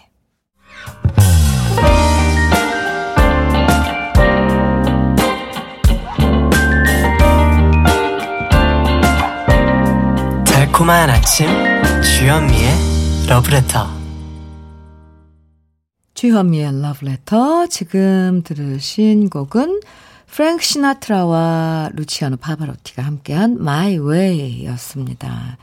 달콤한 10.79 11.09
아침 11.09 11.45
주현미의 12.01 12.69
러브레터 13.27 13.85
주현미의 16.13 16.81
러브레터 16.81 17.67
지금 17.67 18.43
들으신 18.45 19.29
곡은 19.29 19.81
프랭크 20.27 20.63
시나트라와 20.63 21.89
루치아노 21.95 22.37
파바로티가 22.37 23.03
함께한 23.03 23.57
My 23.59 23.97
Way 23.97 24.63
였습니다. 24.67 25.57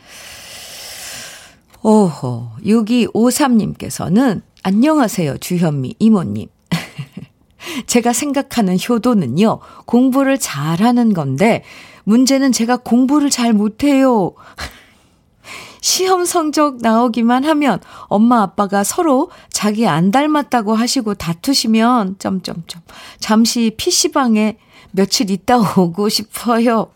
오호 1.83 2.51
6253님께서는 2.63 4.43
안녕하세요 4.65 5.39
주현미 5.39 5.95
이모님 5.99 6.49
제가 7.87 8.13
생각하는 8.13 8.77
효도는요 8.77 9.61
공부를 9.87 10.37
잘하는 10.37 11.15
건데 11.15 11.65
문제는 12.05 12.53
제가 12.53 12.77
공부를 12.77 13.31
잘 13.31 13.55
못해요. 13.55 14.35
시험 15.87 16.25
성적 16.25 16.79
나오기만 16.79 17.45
하면 17.45 17.79
엄마 18.09 18.43
아빠가 18.43 18.83
서로 18.83 19.31
자기 19.51 19.87
안 19.87 20.11
닮았다고 20.11 20.75
하시고 20.75 21.15
다투시면 21.15 22.17
점점점 22.19 22.83
잠시 23.21 23.73
PC방에 23.77 24.59
며칠 24.91 25.31
있다 25.31 25.59
오고 25.79 26.09
싶어요. 26.09 26.91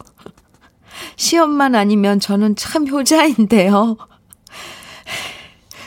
시험만 1.14 1.76
아니면 1.76 2.18
저는 2.18 2.56
참 2.56 2.88
효자인데요. 2.88 3.96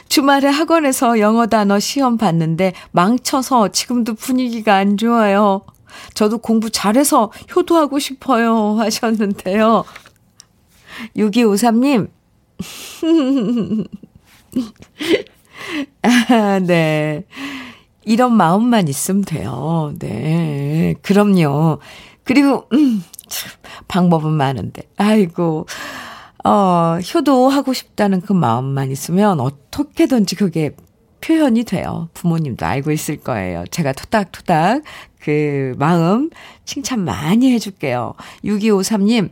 주말에 0.07 0.47
학원에서 0.47 1.19
영어 1.19 1.47
단어 1.47 1.79
시험 1.79 2.15
봤는데 2.15 2.71
망쳐서 2.91 3.73
지금도 3.73 4.13
분위기가 4.13 4.77
안 4.77 4.95
좋아요. 4.95 5.65
저도 6.13 6.37
공부 6.37 6.69
잘해서 6.69 7.33
효도하고 7.53 7.99
싶어요. 7.99 8.77
하셨는데요. 8.79 9.83
6253님. 11.17 12.22
아, 16.01 16.59
네. 16.65 17.25
이런 18.05 18.35
마음만 18.35 18.87
있으면 18.87 19.23
돼요. 19.23 19.93
네. 19.99 20.95
그럼요. 21.01 21.79
그리고, 22.23 22.67
음, 22.73 23.03
참, 23.27 23.51
방법은 23.87 24.31
많은데. 24.31 24.83
아이고. 24.97 25.65
어, 26.45 26.97
효도하고 26.99 27.73
싶다는 27.73 28.19
그 28.21 28.33
마음만 28.33 28.91
있으면 28.91 29.39
어떻게든지 29.39 30.35
그게 30.35 30.75
표현이 31.27 31.63
돼요. 31.63 32.09
부모님도 32.13 32.65
알고 32.65 32.91
있을 32.91 33.17
거예요. 33.17 33.63
제가 33.71 33.93
토닥토닥 33.93 34.83
그 35.21 35.73
마음 35.77 36.29
칭찬 36.65 37.05
많이 37.05 37.53
해줄게요. 37.53 38.13
6253님, 38.43 39.29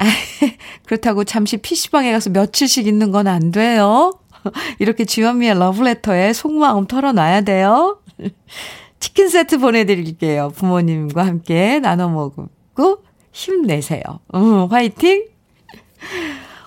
아, 0.00 0.04
그렇다고 0.86 1.22
잠시 1.22 1.56
PC방에 1.58 2.10
가서 2.10 2.30
며칠씩 2.30 2.88
있는 2.88 3.12
건 3.12 3.28
안 3.28 3.52
돼요. 3.52 4.18
이렇게 4.80 5.04
주현미의 5.04 5.58
러브레터에 5.58 6.32
속마음 6.32 6.86
털어놔야 6.86 7.42
돼요. 7.42 8.00
치킨 9.00 9.28
세트 9.28 9.58
보내드릴게요. 9.58 10.50
부모님과 10.56 11.24
함께 11.24 11.78
나눠 11.78 12.08
먹고 12.08 13.04
힘내세요. 13.30 14.02
응, 14.34 14.66
화이팅! 14.72 15.26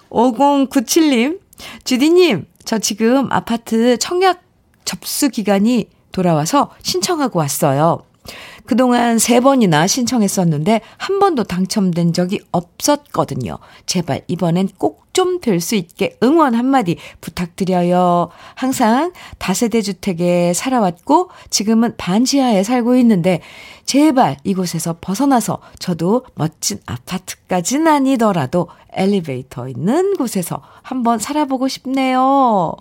5097님, 0.10 1.40
주디님, 1.84 2.46
저 2.64 2.80
지금 2.80 3.28
아파트 3.32 3.98
청약 3.98 4.42
접수 4.92 5.30
기간이 5.30 5.88
돌아와서 6.12 6.72
신청하고 6.82 7.40
왔어요. 7.40 8.04
그동안 8.66 9.18
세 9.20 9.40
번이나 9.40 9.88
신청했었는데 9.88 10.82
한 10.98 11.20
번도 11.20 11.46
당첨된 11.46 12.14
적이 12.14 12.42
없었거든요. 12.52 13.58
제발 13.86 14.22
이번엔 14.28 14.70
꼭 14.78 15.02
좀 15.14 15.42
될 15.42 15.60
수 15.60 15.76
있게 15.76 16.18
응원 16.24 16.56
한마디 16.56 16.98
부탁드려요. 17.20 18.30
항상 18.56 19.12
다세대 19.40 19.82
주택에 19.82 20.54
살아왔고 20.54 21.30
지금은 21.50 21.96
반지하에 21.98 22.64
살고 22.64 22.96
있는데 22.98 23.42
제발 23.86 24.38
이곳에서 24.44 24.98
벗어나서 25.02 25.60
저도 25.80 26.26
멋진 26.36 26.80
아파트까진 26.86 27.88
아니더라도 27.88 28.70
엘리베이터 28.94 29.68
있는 29.68 30.16
곳에서 30.16 30.62
한번 30.82 31.20
살아보고 31.20 31.68
싶네요. 31.68 32.76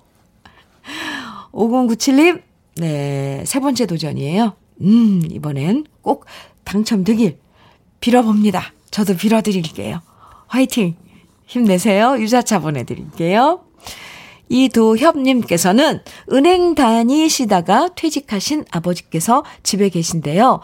5097님, 1.52 2.42
네, 2.76 3.42
세 3.46 3.60
번째 3.60 3.86
도전이에요. 3.86 4.54
음, 4.82 5.22
이번엔 5.30 5.86
꼭 6.02 6.24
당첨되길 6.64 7.38
빌어봅니다. 8.00 8.72
저도 8.90 9.16
빌어드릴게요. 9.16 10.00
화이팅! 10.46 10.96
힘내세요. 11.46 12.16
유자차 12.18 12.60
보내드릴게요. 12.60 13.64
이도협님께서는 14.48 16.00
은행 16.32 16.74
다니시다가 16.74 17.90
퇴직하신 17.94 18.64
아버지께서 18.70 19.44
집에 19.62 19.88
계신데요. 19.88 20.60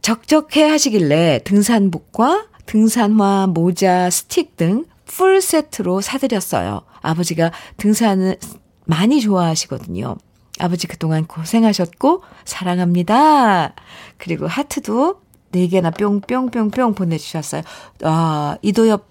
적적해 0.00 0.62
하시길래 0.62 1.40
등산복과 1.44 2.46
등산화, 2.66 3.48
모자, 3.48 4.10
스틱 4.10 4.56
등 4.56 4.86
풀 5.16 5.42
세트로 5.42 6.00
사드렸어요. 6.00 6.82
아버지가 7.02 7.52
등산을 7.76 8.38
많이 8.84 9.20
좋아하시거든요. 9.20 10.16
아버지 10.58 10.86
그동안 10.86 11.26
고생하셨고, 11.26 12.22
사랑합니다. 12.44 13.74
그리고 14.18 14.46
하트도 14.46 15.20
4개나 15.52 15.96
뿅뿅뿅뿅 15.96 16.94
보내주셨어요. 16.94 17.62
아, 18.02 18.56
이도엽 18.62 19.10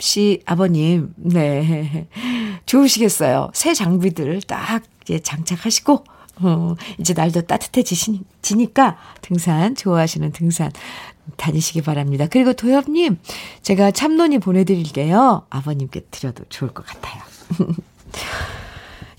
씨 0.00 0.42
아버님, 0.46 1.12
네. 1.16 2.06
좋으시겠어요. 2.66 3.50
새 3.52 3.74
장비들 3.74 4.42
딱 4.42 4.84
이제 5.02 5.18
장착하시고, 5.18 6.04
어, 6.40 6.74
이제 6.98 7.14
날도 7.14 7.42
따뜻해지니까 7.42 8.96
등산, 9.22 9.74
좋아하시는 9.74 10.30
등산 10.32 10.70
다니시기 11.36 11.82
바랍니다. 11.82 12.26
그리고 12.30 12.52
도엽님, 12.52 13.18
제가 13.62 13.90
참론이 13.90 14.38
보내드릴게요. 14.38 15.46
아버님께 15.50 16.02
드려도 16.10 16.44
좋을 16.48 16.72
것 16.72 16.86
같아요. 16.86 17.22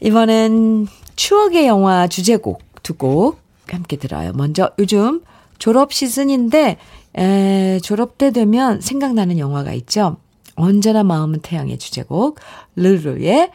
이번엔 0.02 0.88
추억의 1.16 1.68
영화 1.68 2.08
주제곡 2.08 2.62
두 2.84 2.94
곡 2.94 3.40
함께 3.68 3.98
들어요. 3.98 4.32
먼저 4.34 4.72
요즘 4.80 5.22
졸업 5.60 5.94
시즌인데, 5.94 6.78
에, 7.18 7.80
졸업 7.84 8.18
때 8.18 8.32
되면 8.32 8.82
생각나는 8.82 9.38
영화가 9.38 9.74
있죠. 9.74 10.18
언제나 10.56 11.04
마음은 11.04 11.40
태양의 11.42 11.78
주제곡, 11.78 12.40
르르의 12.76 13.52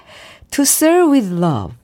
To 0.51 0.63
Serve 0.63 1.13
With 1.13 1.33
Love. 1.35 1.75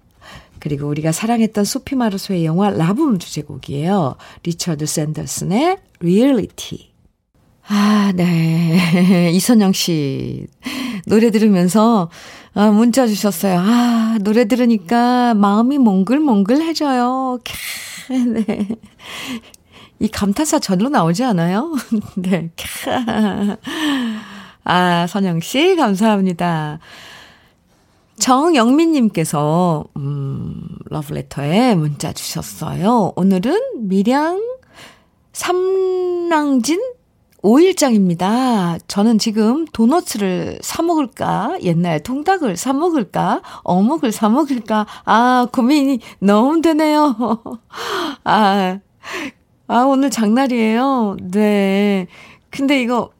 그리고 0.59 0.87
우리가 0.89 1.11
사랑했던 1.13 1.65
소피 1.65 1.97
마르소의 1.97 2.45
영화 2.45 2.71
라붐 2.71 3.19
주제곡이에요. 3.19 4.17
리처드 4.45 4.87
샌더슨의 4.87 5.79
Reality. 6.01 6.91
아, 7.67 8.13
네. 8.15 9.31
이선영 9.33 9.73
씨. 9.73 10.47
노래 11.07 11.31
들으면서, 11.31 12.11
아, 12.55 12.71
문자 12.71 13.07
주셨어요. 13.07 13.59
아, 13.61 14.19
노래 14.23 14.47
들으니까 14.47 15.35
마음이 15.35 15.79
몽글몽글해져요. 15.79 17.39
캬, 17.45 18.45
네. 18.45 18.69
이 20.01 20.09
감탄사 20.09 20.59
절로 20.59 20.89
나오지 20.89 21.23
않아요? 21.25 21.73
네. 22.17 22.51
캬. 22.57 23.59
아, 24.65 25.07
선영 25.07 25.41
씨, 25.41 25.77
감사합니다. 25.77 26.81
정영민님께서, 28.19 29.85
음, 29.97 30.67
러브레터에 30.87 31.75
문자 31.77 32.13
주셨어요. 32.13 33.13
오늘은 33.17 33.89
밀양 33.89 34.43
삼랑진 35.33 36.81
5일장입니다. 37.43 38.79
저는 38.87 39.19
지금 39.19 39.65
도너츠를 39.67 40.59
사먹을까? 40.63 41.59
옛날 41.63 42.03
통닭을 42.03 42.57
사먹을까? 42.57 43.43
어묵을 43.63 44.13
사먹을까? 44.13 44.87
아, 45.05 45.47
고민이 45.53 46.01
너무 46.21 46.61
되네요. 46.61 47.17
아, 48.25 48.79
아, 49.67 49.83
오늘 49.85 50.11
장날이에요. 50.11 51.17
네. 51.31 52.07
근데 52.51 52.81
이거 52.83 53.11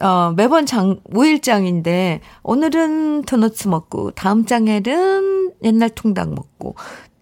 어, 0.00 0.32
매번 0.36 0.64
장, 0.64 1.00
5일장인데, 1.10 2.20
오늘은 2.44 3.22
도넛 3.22 3.66
먹고, 3.66 4.12
다음 4.12 4.46
장에는 4.46 5.52
옛날 5.64 5.90
통닭 5.90 6.34
먹고, 6.34 6.76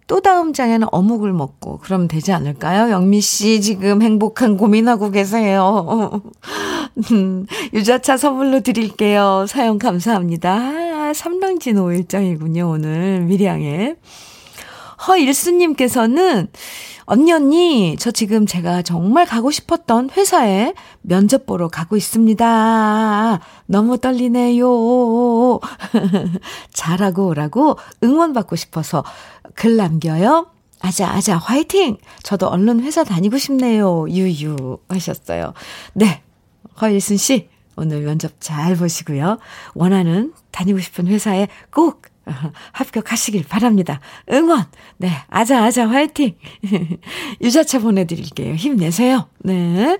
또 0.07 0.21
다음 0.21 0.53
장에는 0.53 0.87
어묵을 0.91 1.33
먹고, 1.33 1.79
그러면 1.83 2.07
되지 2.07 2.31
않을까요? 2.31 2.91
영미 2.91 3.19
씨 3.21 3.61
지금 3.61 4.01
행복한 4.01 4.57
고민하고 4.57 5.11
계세요. 5.11 6.21
음, 7.11 7.45
유자차 7.73 8.15
선물로 8.17 8.61
드릴게요. 8.61 9.45
사용 9.47 9.77
감사합니다. 9.77 10.53
아, 10.53 11.13
삼랑진 11.13 11.75
5일장이군요, 11.75 12.71
오늘. 12.71 13.21
미량에. 13.21 13.95
허일수님께서는 15.07 16.47
언니, 17.09 17.31
언니, 17.31 17.95
저 17.97 18.11
지금 18.11 18.45
제가 18.45 18.81
정말 18.81 19.25
가고 19.25 19.49
싶었던 19.49 20.09
회사에 20.09 20.73
면접 21.01 21.45
보러 21.45 21.69
가고 21.69 21.95
있습니다. 21.95 23.39
너무 23.65 23.97
떨리네요. 23.97 25.61
잘하고 26.73 27.27
오라고 27.27 27.77
응원받고 28.03 28.57
싶어서 28.57 29.05
글 29.55 29.77
남겨요. 29.77 30.47
아자, 30.81 31.07
아자, 31.07 31.37
화이팅! 31.37 31.95
저도 32.23 32.47
얼른 32.47 32.81
회사 32.81 33.05
다니고 33.05 33.37
싶네요. 33.37 34.09
유유 34.09 34.77
하셨어요. 34.89 35.53
네. 35.93 36.21
허일순 36.81 37.15
씨, 37.15 37.47
오늘 37.77 38.01
면접 38.01 38.33
잘 38.41 38.75
보시고요. 38.75 39.37
원하는 39.75 40.33
다니고 40.51 40.79
싶은 40.79 41.07
회사에 41.07 41.47
꼭 41.71 42.01
합격하시길 42.73 43.45
바랍니다. 43.47 43.99
응원! 44.31 44.65
네, 44.97 45.09
아자, 45.29 45.63
아자, 45.63 45.87
화이팅! 45.87 46.35
유자차 47.41 47.79
보내드릴게요. 47.79 48.55
힘내세요. 48.55 49.27
네. 49.39 49.97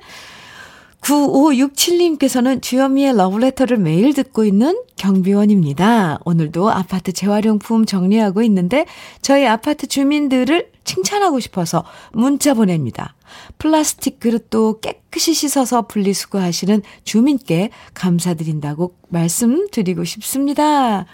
9567님께서는 1.01 2.61
주현미의 2.61 3.15
러브레터를 3.15 3.77
매일 3.77 4.13
듣고 4.13 4.43
있는 4.43 4.81
경비원입니다. 4.97 6.19
오늘도 6.25 6.69
아파트 6.69 7.13
재활용품 7.13 7.85
정리하고 7.85 8.41
있는데 8.43 8.85
저희 9.21 9.45
아파트 9.45 9.87
주민들을 9.87 10.71
칭찬하고 10.83 11.39
싶어서 11.39 11.85
문자 12.11 12.53
보냅니다. 12.53 13.15
플라스틱 13.57 14.19
그릇도 14.19 14.79
깨끗이 14.79 15.33
씻어서 15.33 15.83
분리수거하시는 15.83 16.81
주민께 17.03 17.69
감사드린다고 17.93 18.95
말씀드리고 19.09 20.03
싶습니다. 20.03 21.05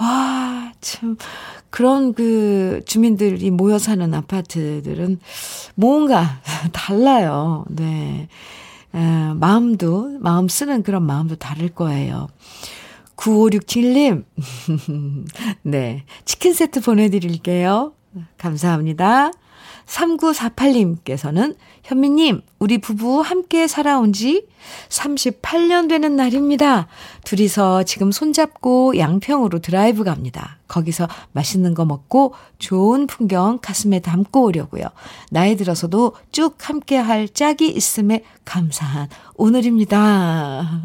와, 0.00 0.72
참, 0.80 1.16
그런 1.70 2.14
그 2.14 2.82
주민들이 2.86 3.50
모여 3.50 3.78
사는 3.78 4.12
아파트들은 4.12 5.18
뭔가 5.74 6.40
달라요. 6.72 7.64
네. 7.68 8.28
에, 8.94 8.98
마음도, 9.34 10.16
마음 10.20 10.48
쓰는 10.48 10.82
그런 10.82 11.04
마음도 11.04 11.36
다를 11.36 11.68
거예요. 11.68 12.28
9567님, 13.16 14.24
네. 15.62 16.04
치킨 16.24 16.52
세트 16.52 16.80
보내드릴게요. 16.80 17.92
감사합니다. 18.38 19.30
3948님께서는 19.86 21.56
현미님, 21.84 22.40
우리 22.60 22.78
부부 22.78 23.20
함께 23.20 23.66
살아온 23.68 24.14
지 24.14 24.46
38년 24.88 25.86
되는 25.86 26.16
날입니다. 26.16 26.88
둘이서 27.24 27.82
지금 27.82 28.10
손잡고 28.10 28.96
양평으로 28.96 29.58
드라이브 29.58 30.02
갑니다. 30.02 30.56
거기서 30.66 31.06
맛있는 31.32 31.74
거 31.74 31.84
먹고 31.84 32.32
좋은 32.58 33.06
풍경 33.06 33.58
가슴에 33.60 34.00
담고 34.00 34.44
오려고요. 34.44 34.84
나이 35.30 35.56
들어서도 35.56 36.14
쭉 36.32 36.56
함께 36.58 36.96
할 36.96 37.28
짝이 37.28 37.68
있음에 37.68 38.24
감사한 38.46 39.08
오늘입니다. 39.36 40.82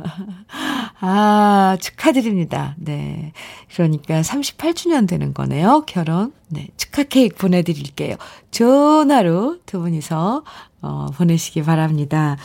아, 0.99 1.77
축하드립니다. 1.79 2.75
네. 2.77 3.31
그러니까 3.73 4.21
38주년 4.21 5.07
되는 5.07 5.33
거네요. 5.33 5.83
결혼. 5.87 6.33
네. 6.49 6.67
축하 6.77 7.03
케이크 7.03 7.37
보내드릴게요. 7.37 8.17
좋은 8.51 9.11
하루 9.11 9.59
두 9.65 9.79
분이서 9.79 10.43
어, 10.81 11.07
보내시기 11.15 11.63
바랍니다. 11.63 12.37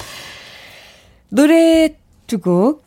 노래 1.29 1.97
두 2.27 2.39
곡 2.39 2.85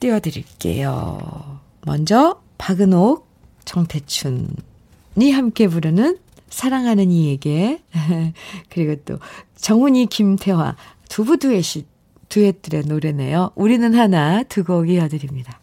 띄워드릴게요. 0.00 1.60
먼저 1.86 2.40
박은옥, 2.58 3.26
정태춘이 3.64 5.32
함께 5.32 5.68
부르는 5.68 6.18
사랑하는 6.50 7.10
이에게 7.10 7.80
그리고 8.68 8.96
또 9.04 9.18
정훈이, 9.56 10.06
김태화 10.06 10.76
두부 11.08 11.38
두엣이 11.38 11.86
두엣들의 12.28 12.84
노래네요. 12.86 13.50
우리는 13.54 13.94
하나 13.94 14.42
두 14.44 14.64
곡 14.64 14.88
이어드립니다. 14.90 15.60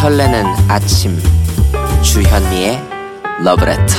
설레는 0.00 0.46
아침 0.70 1.14
주현미의 2.02 2.80
러브레터 3.44 3.94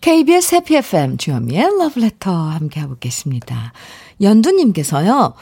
KBS 0.00 0.56
해피 0.56 0.76
FM 0.78 1.16
주현미의 1.18 1.78
러브레터 1.78 2.32
함께하고 2.32 2.96
계십니다. 2.98 3.72
연두님께서요. 4.20 5.34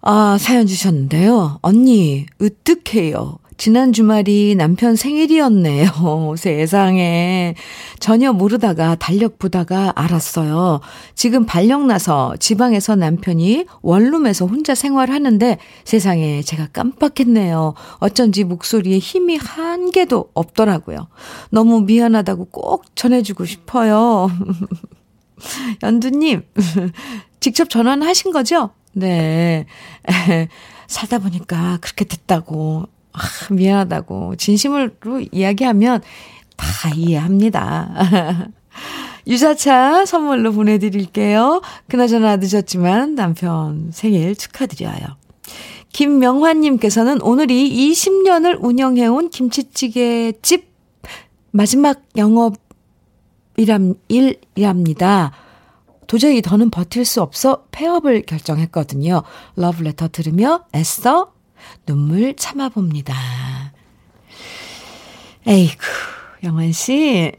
아, 0.00 0.38
사연 0.38 0.68
주셨는데요. 0.68 1.58
언니, 1.62 2.26
으뜩해요. 2.40 3.38
지난 3.56 3.92
주말이 3.92 4.54
남편 4.54 4.96
생일이었네요. 4.96 6.34
세상에. 6.36 7.54
전혀 7.98 8.32
모르다가 8.32 8.94
달력 8.96 9.38
보다가 9.38 9.92
알았어요. 9.96 10.80
지금 11.14 11.46
발령 11.46 11.86
나서 11.86 12.34
지방에서 12.38 12.96
남편이 12.96 13.64
원룸에서 13.80 14.46
혼자 14.46 14.74
생활하는데 14.74 15.58
세상에 15.84 16.42
제가 16.42 16.68
깜빡했네요. 16.72 17.74
어쩐지 17.98 18.44
목소리에 18.44 18.98
힘이 18.98 19.36
한 19.36 19.90
개도 19.90 20.30
없더라고요. 20.34 21.08
너무 21.50 21.80
미안하다고 21.80 22.46
꼭 22.46 22.84
전해주고 22.94 23.46
싶어요. 23.46 24.28
연두님, 25.82 26.42
직접 27.40 27.70
전화하신 27.70 28.32
거죠? 28.32 28.70
네. 28.92 29.66
살다 30.86 31.18
보니까 31.18 31.78
그렇게 31.80 32.04
됐다고 32.04 32.86
아, 33.16 33.52
미안하다고 33.52 34.36
진심으로 34.36 34.90
이야기하면 35.32 36.02
다 36.56 36.90
이해합니다. 36.94 38.50
유자차 39.26 40.04
선물로 40.04 40.52
보내드릴게요. 40.52 41.62
그나저나 41.88 42.36
늦었지만 42.36 43.14
남편 43.14 43.90
생일 43.92 44.36
축하드려요. 44.36 45.16
김명환님께서는 45.92 47.22
오늘이 47.22 47.92
20년을 47.92 48.62
운영해온 48.62 49.30
김치찌개집 49.30 50.70
마지막 51.50 52.02
영업이람, 52.16 53.94
일이랍니다. 54.08 55.32
도저히 56.06 56.42
더는 56.42 56.70
버틸 56.70 57.04
수 57.04 57.22
없어 57.22 57.64
폐업을 57.72 58.22
결정했거든요. 58.26 59.22
러브레터 59.56 60.08
들으며 60.08 60.64
애써 60.74 61.32
눈물 61.86 62.34
참아봅니다. 62.34 63.14
에이구, 65.46 65.84
영환 66.44 66.72
씨. 66.72 67.32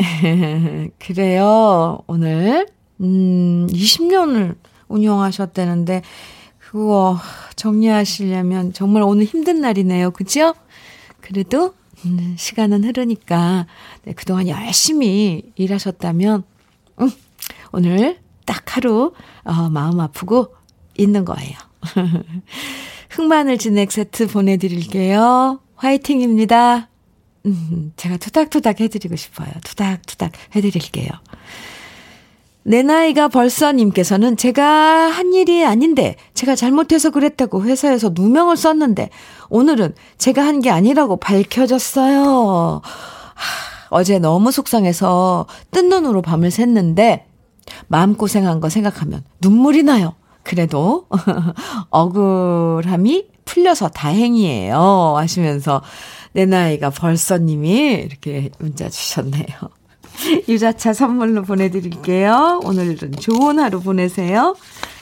그래요. 1.00 2.00
오늘, 2.08 2.68
음, 3.02 3.68
20년을 3.70 4.56
운영하셨다는데, 4.88 6.02
그거 6.58 7.20
정리하시려면 7.56 8.74
정말 8.74 9.04
오늘 9.04 9.26
힘든 9.26 9.60
날이네요. 9.62 10.12
그죠? 10.12 10.54
그래도, 11.22 11.74
음, 12.06 12.36
시간은 12.38 12.86
흐르니까, 12.86 13.68
네, 14.04 14.14
그동안 14.14 14.48
열심히 14.48 15.52
일하셨다면, 15.56 16.44
음, 17.02 17.12
오늘 17.74 18.20
딱 18.46 18.78
하루, 18.78 19.14
어, 19.44 19.70
마음 19.70 20.00
아프고 20.00 20.56
있는 20.98 21.26
거예요. 21.26 21.58
흑마늘 23.18 23.58
진액 23.58 23.92
세트 23.92 24.28
보내드릴게요. 24.28 25.60
화이팅입니다. 25.76 26.88
음, 27.48 27.92
제가 27.98 28.18
투닥투닥 28.18 28.80
해드리고 28.80 29.16
싶어요. 29.16 29.50
투닥투닥 29.64 30.32
해드릴게요. 30.56 31.10
내 32.62 32.84
나이가 32.84 33.28
벌써 33.28 33.72
님께서는 33.72 34.38
제가 34.38 34.64
한 34.64 35.34
일이 35.34 35.66
아닌데 35.66 36.16
제가 36.36 36.56
잘못해서 36.56 37.10
그랬다고 37.10 37.64
회사에서 37.64 38.12
누명을 38.14 38.56
썼는데 38.56 39.10
오늘은 39.50 39.96
제가 40.18 40.46
한 40.46 40.60
게 40.60 40.70
아니라고 40.70 41.18
밝혀졌어요. 41.18 42.82
하, 42.84 43.88
어제 43.90 44.20
너무 44.20 44.52
속상해서 44.52 45.48
뜬 45.72 45.90
눈으로 45.90 46.22
밤을 46.22 46.50
샜는데 46.50 47.24
마음고생한 47.88 48.60
거 48.60 48.70
생각하면 48.70 49.24
눈물이 49.42 49.84
나요. 49.84 50.14
그래도 50.48 51.08
억울함이 51.92 53.28
풀려서 53.44 53.90
다행이에요. 53.90 55.16
하시면서 55.18 55.82
내 56.32 56.46
나이가 56.46 56.90
벌써님이 56.90 58.06
이렇게 58.06 58.50
문자 58.58 58.90
주셨네요. 58.90 59.46
유자차 60.48 60.94
선물로 60.94 61.44
보내드릴게요. 61.44 62.62
오늘은 62.64 63.12
좋은 63.20 63.60
하루 63.60 63.82
보내세요. 63.82 64.56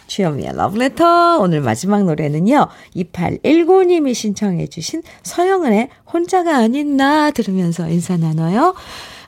주현미의 0.07 0.55
러브레터. 0.55 1.39
오늘 1.39 1.61
마지막 1.61 2.03
노래는요. 2.03 2.67
2819님이 2.95 4.13
신청해 4.13 4.67
주신 4.67 5.03
서영은의 5.23 5.89
혼자가 6.11 6.57
아닌 6.57 6.97
나 6.97 7.29
들으면서 7.31 7.87
인사 7.89 8.17
나눠요. 8.17 8.73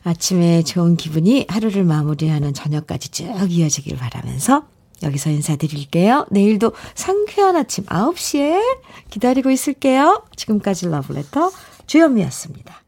아침에 0.03 0.63
좋은 0.63 0.95
기분이 0.95 1.45
하루를 1.47 1.84
마무리하는 1.84 2.53
저녁까지 2.53 3.09
쭉 3.09 3.26
이어지길 3.49 3.97
바라면서 3.97 4.63
여기서 5.04 5.30
인사드릴게요. 5.30 6.26
내일도 6.30 6.74
상쾌한 6.95 7.56
아침 7.56 7.86
9시에 7.86 8.62
기다리고 9.10 9.52
있을게요. 9.52 10.24
지금까지 10.36 10.88
러브레터 10.89 11.52
주현미였습니다. 11.86 12.86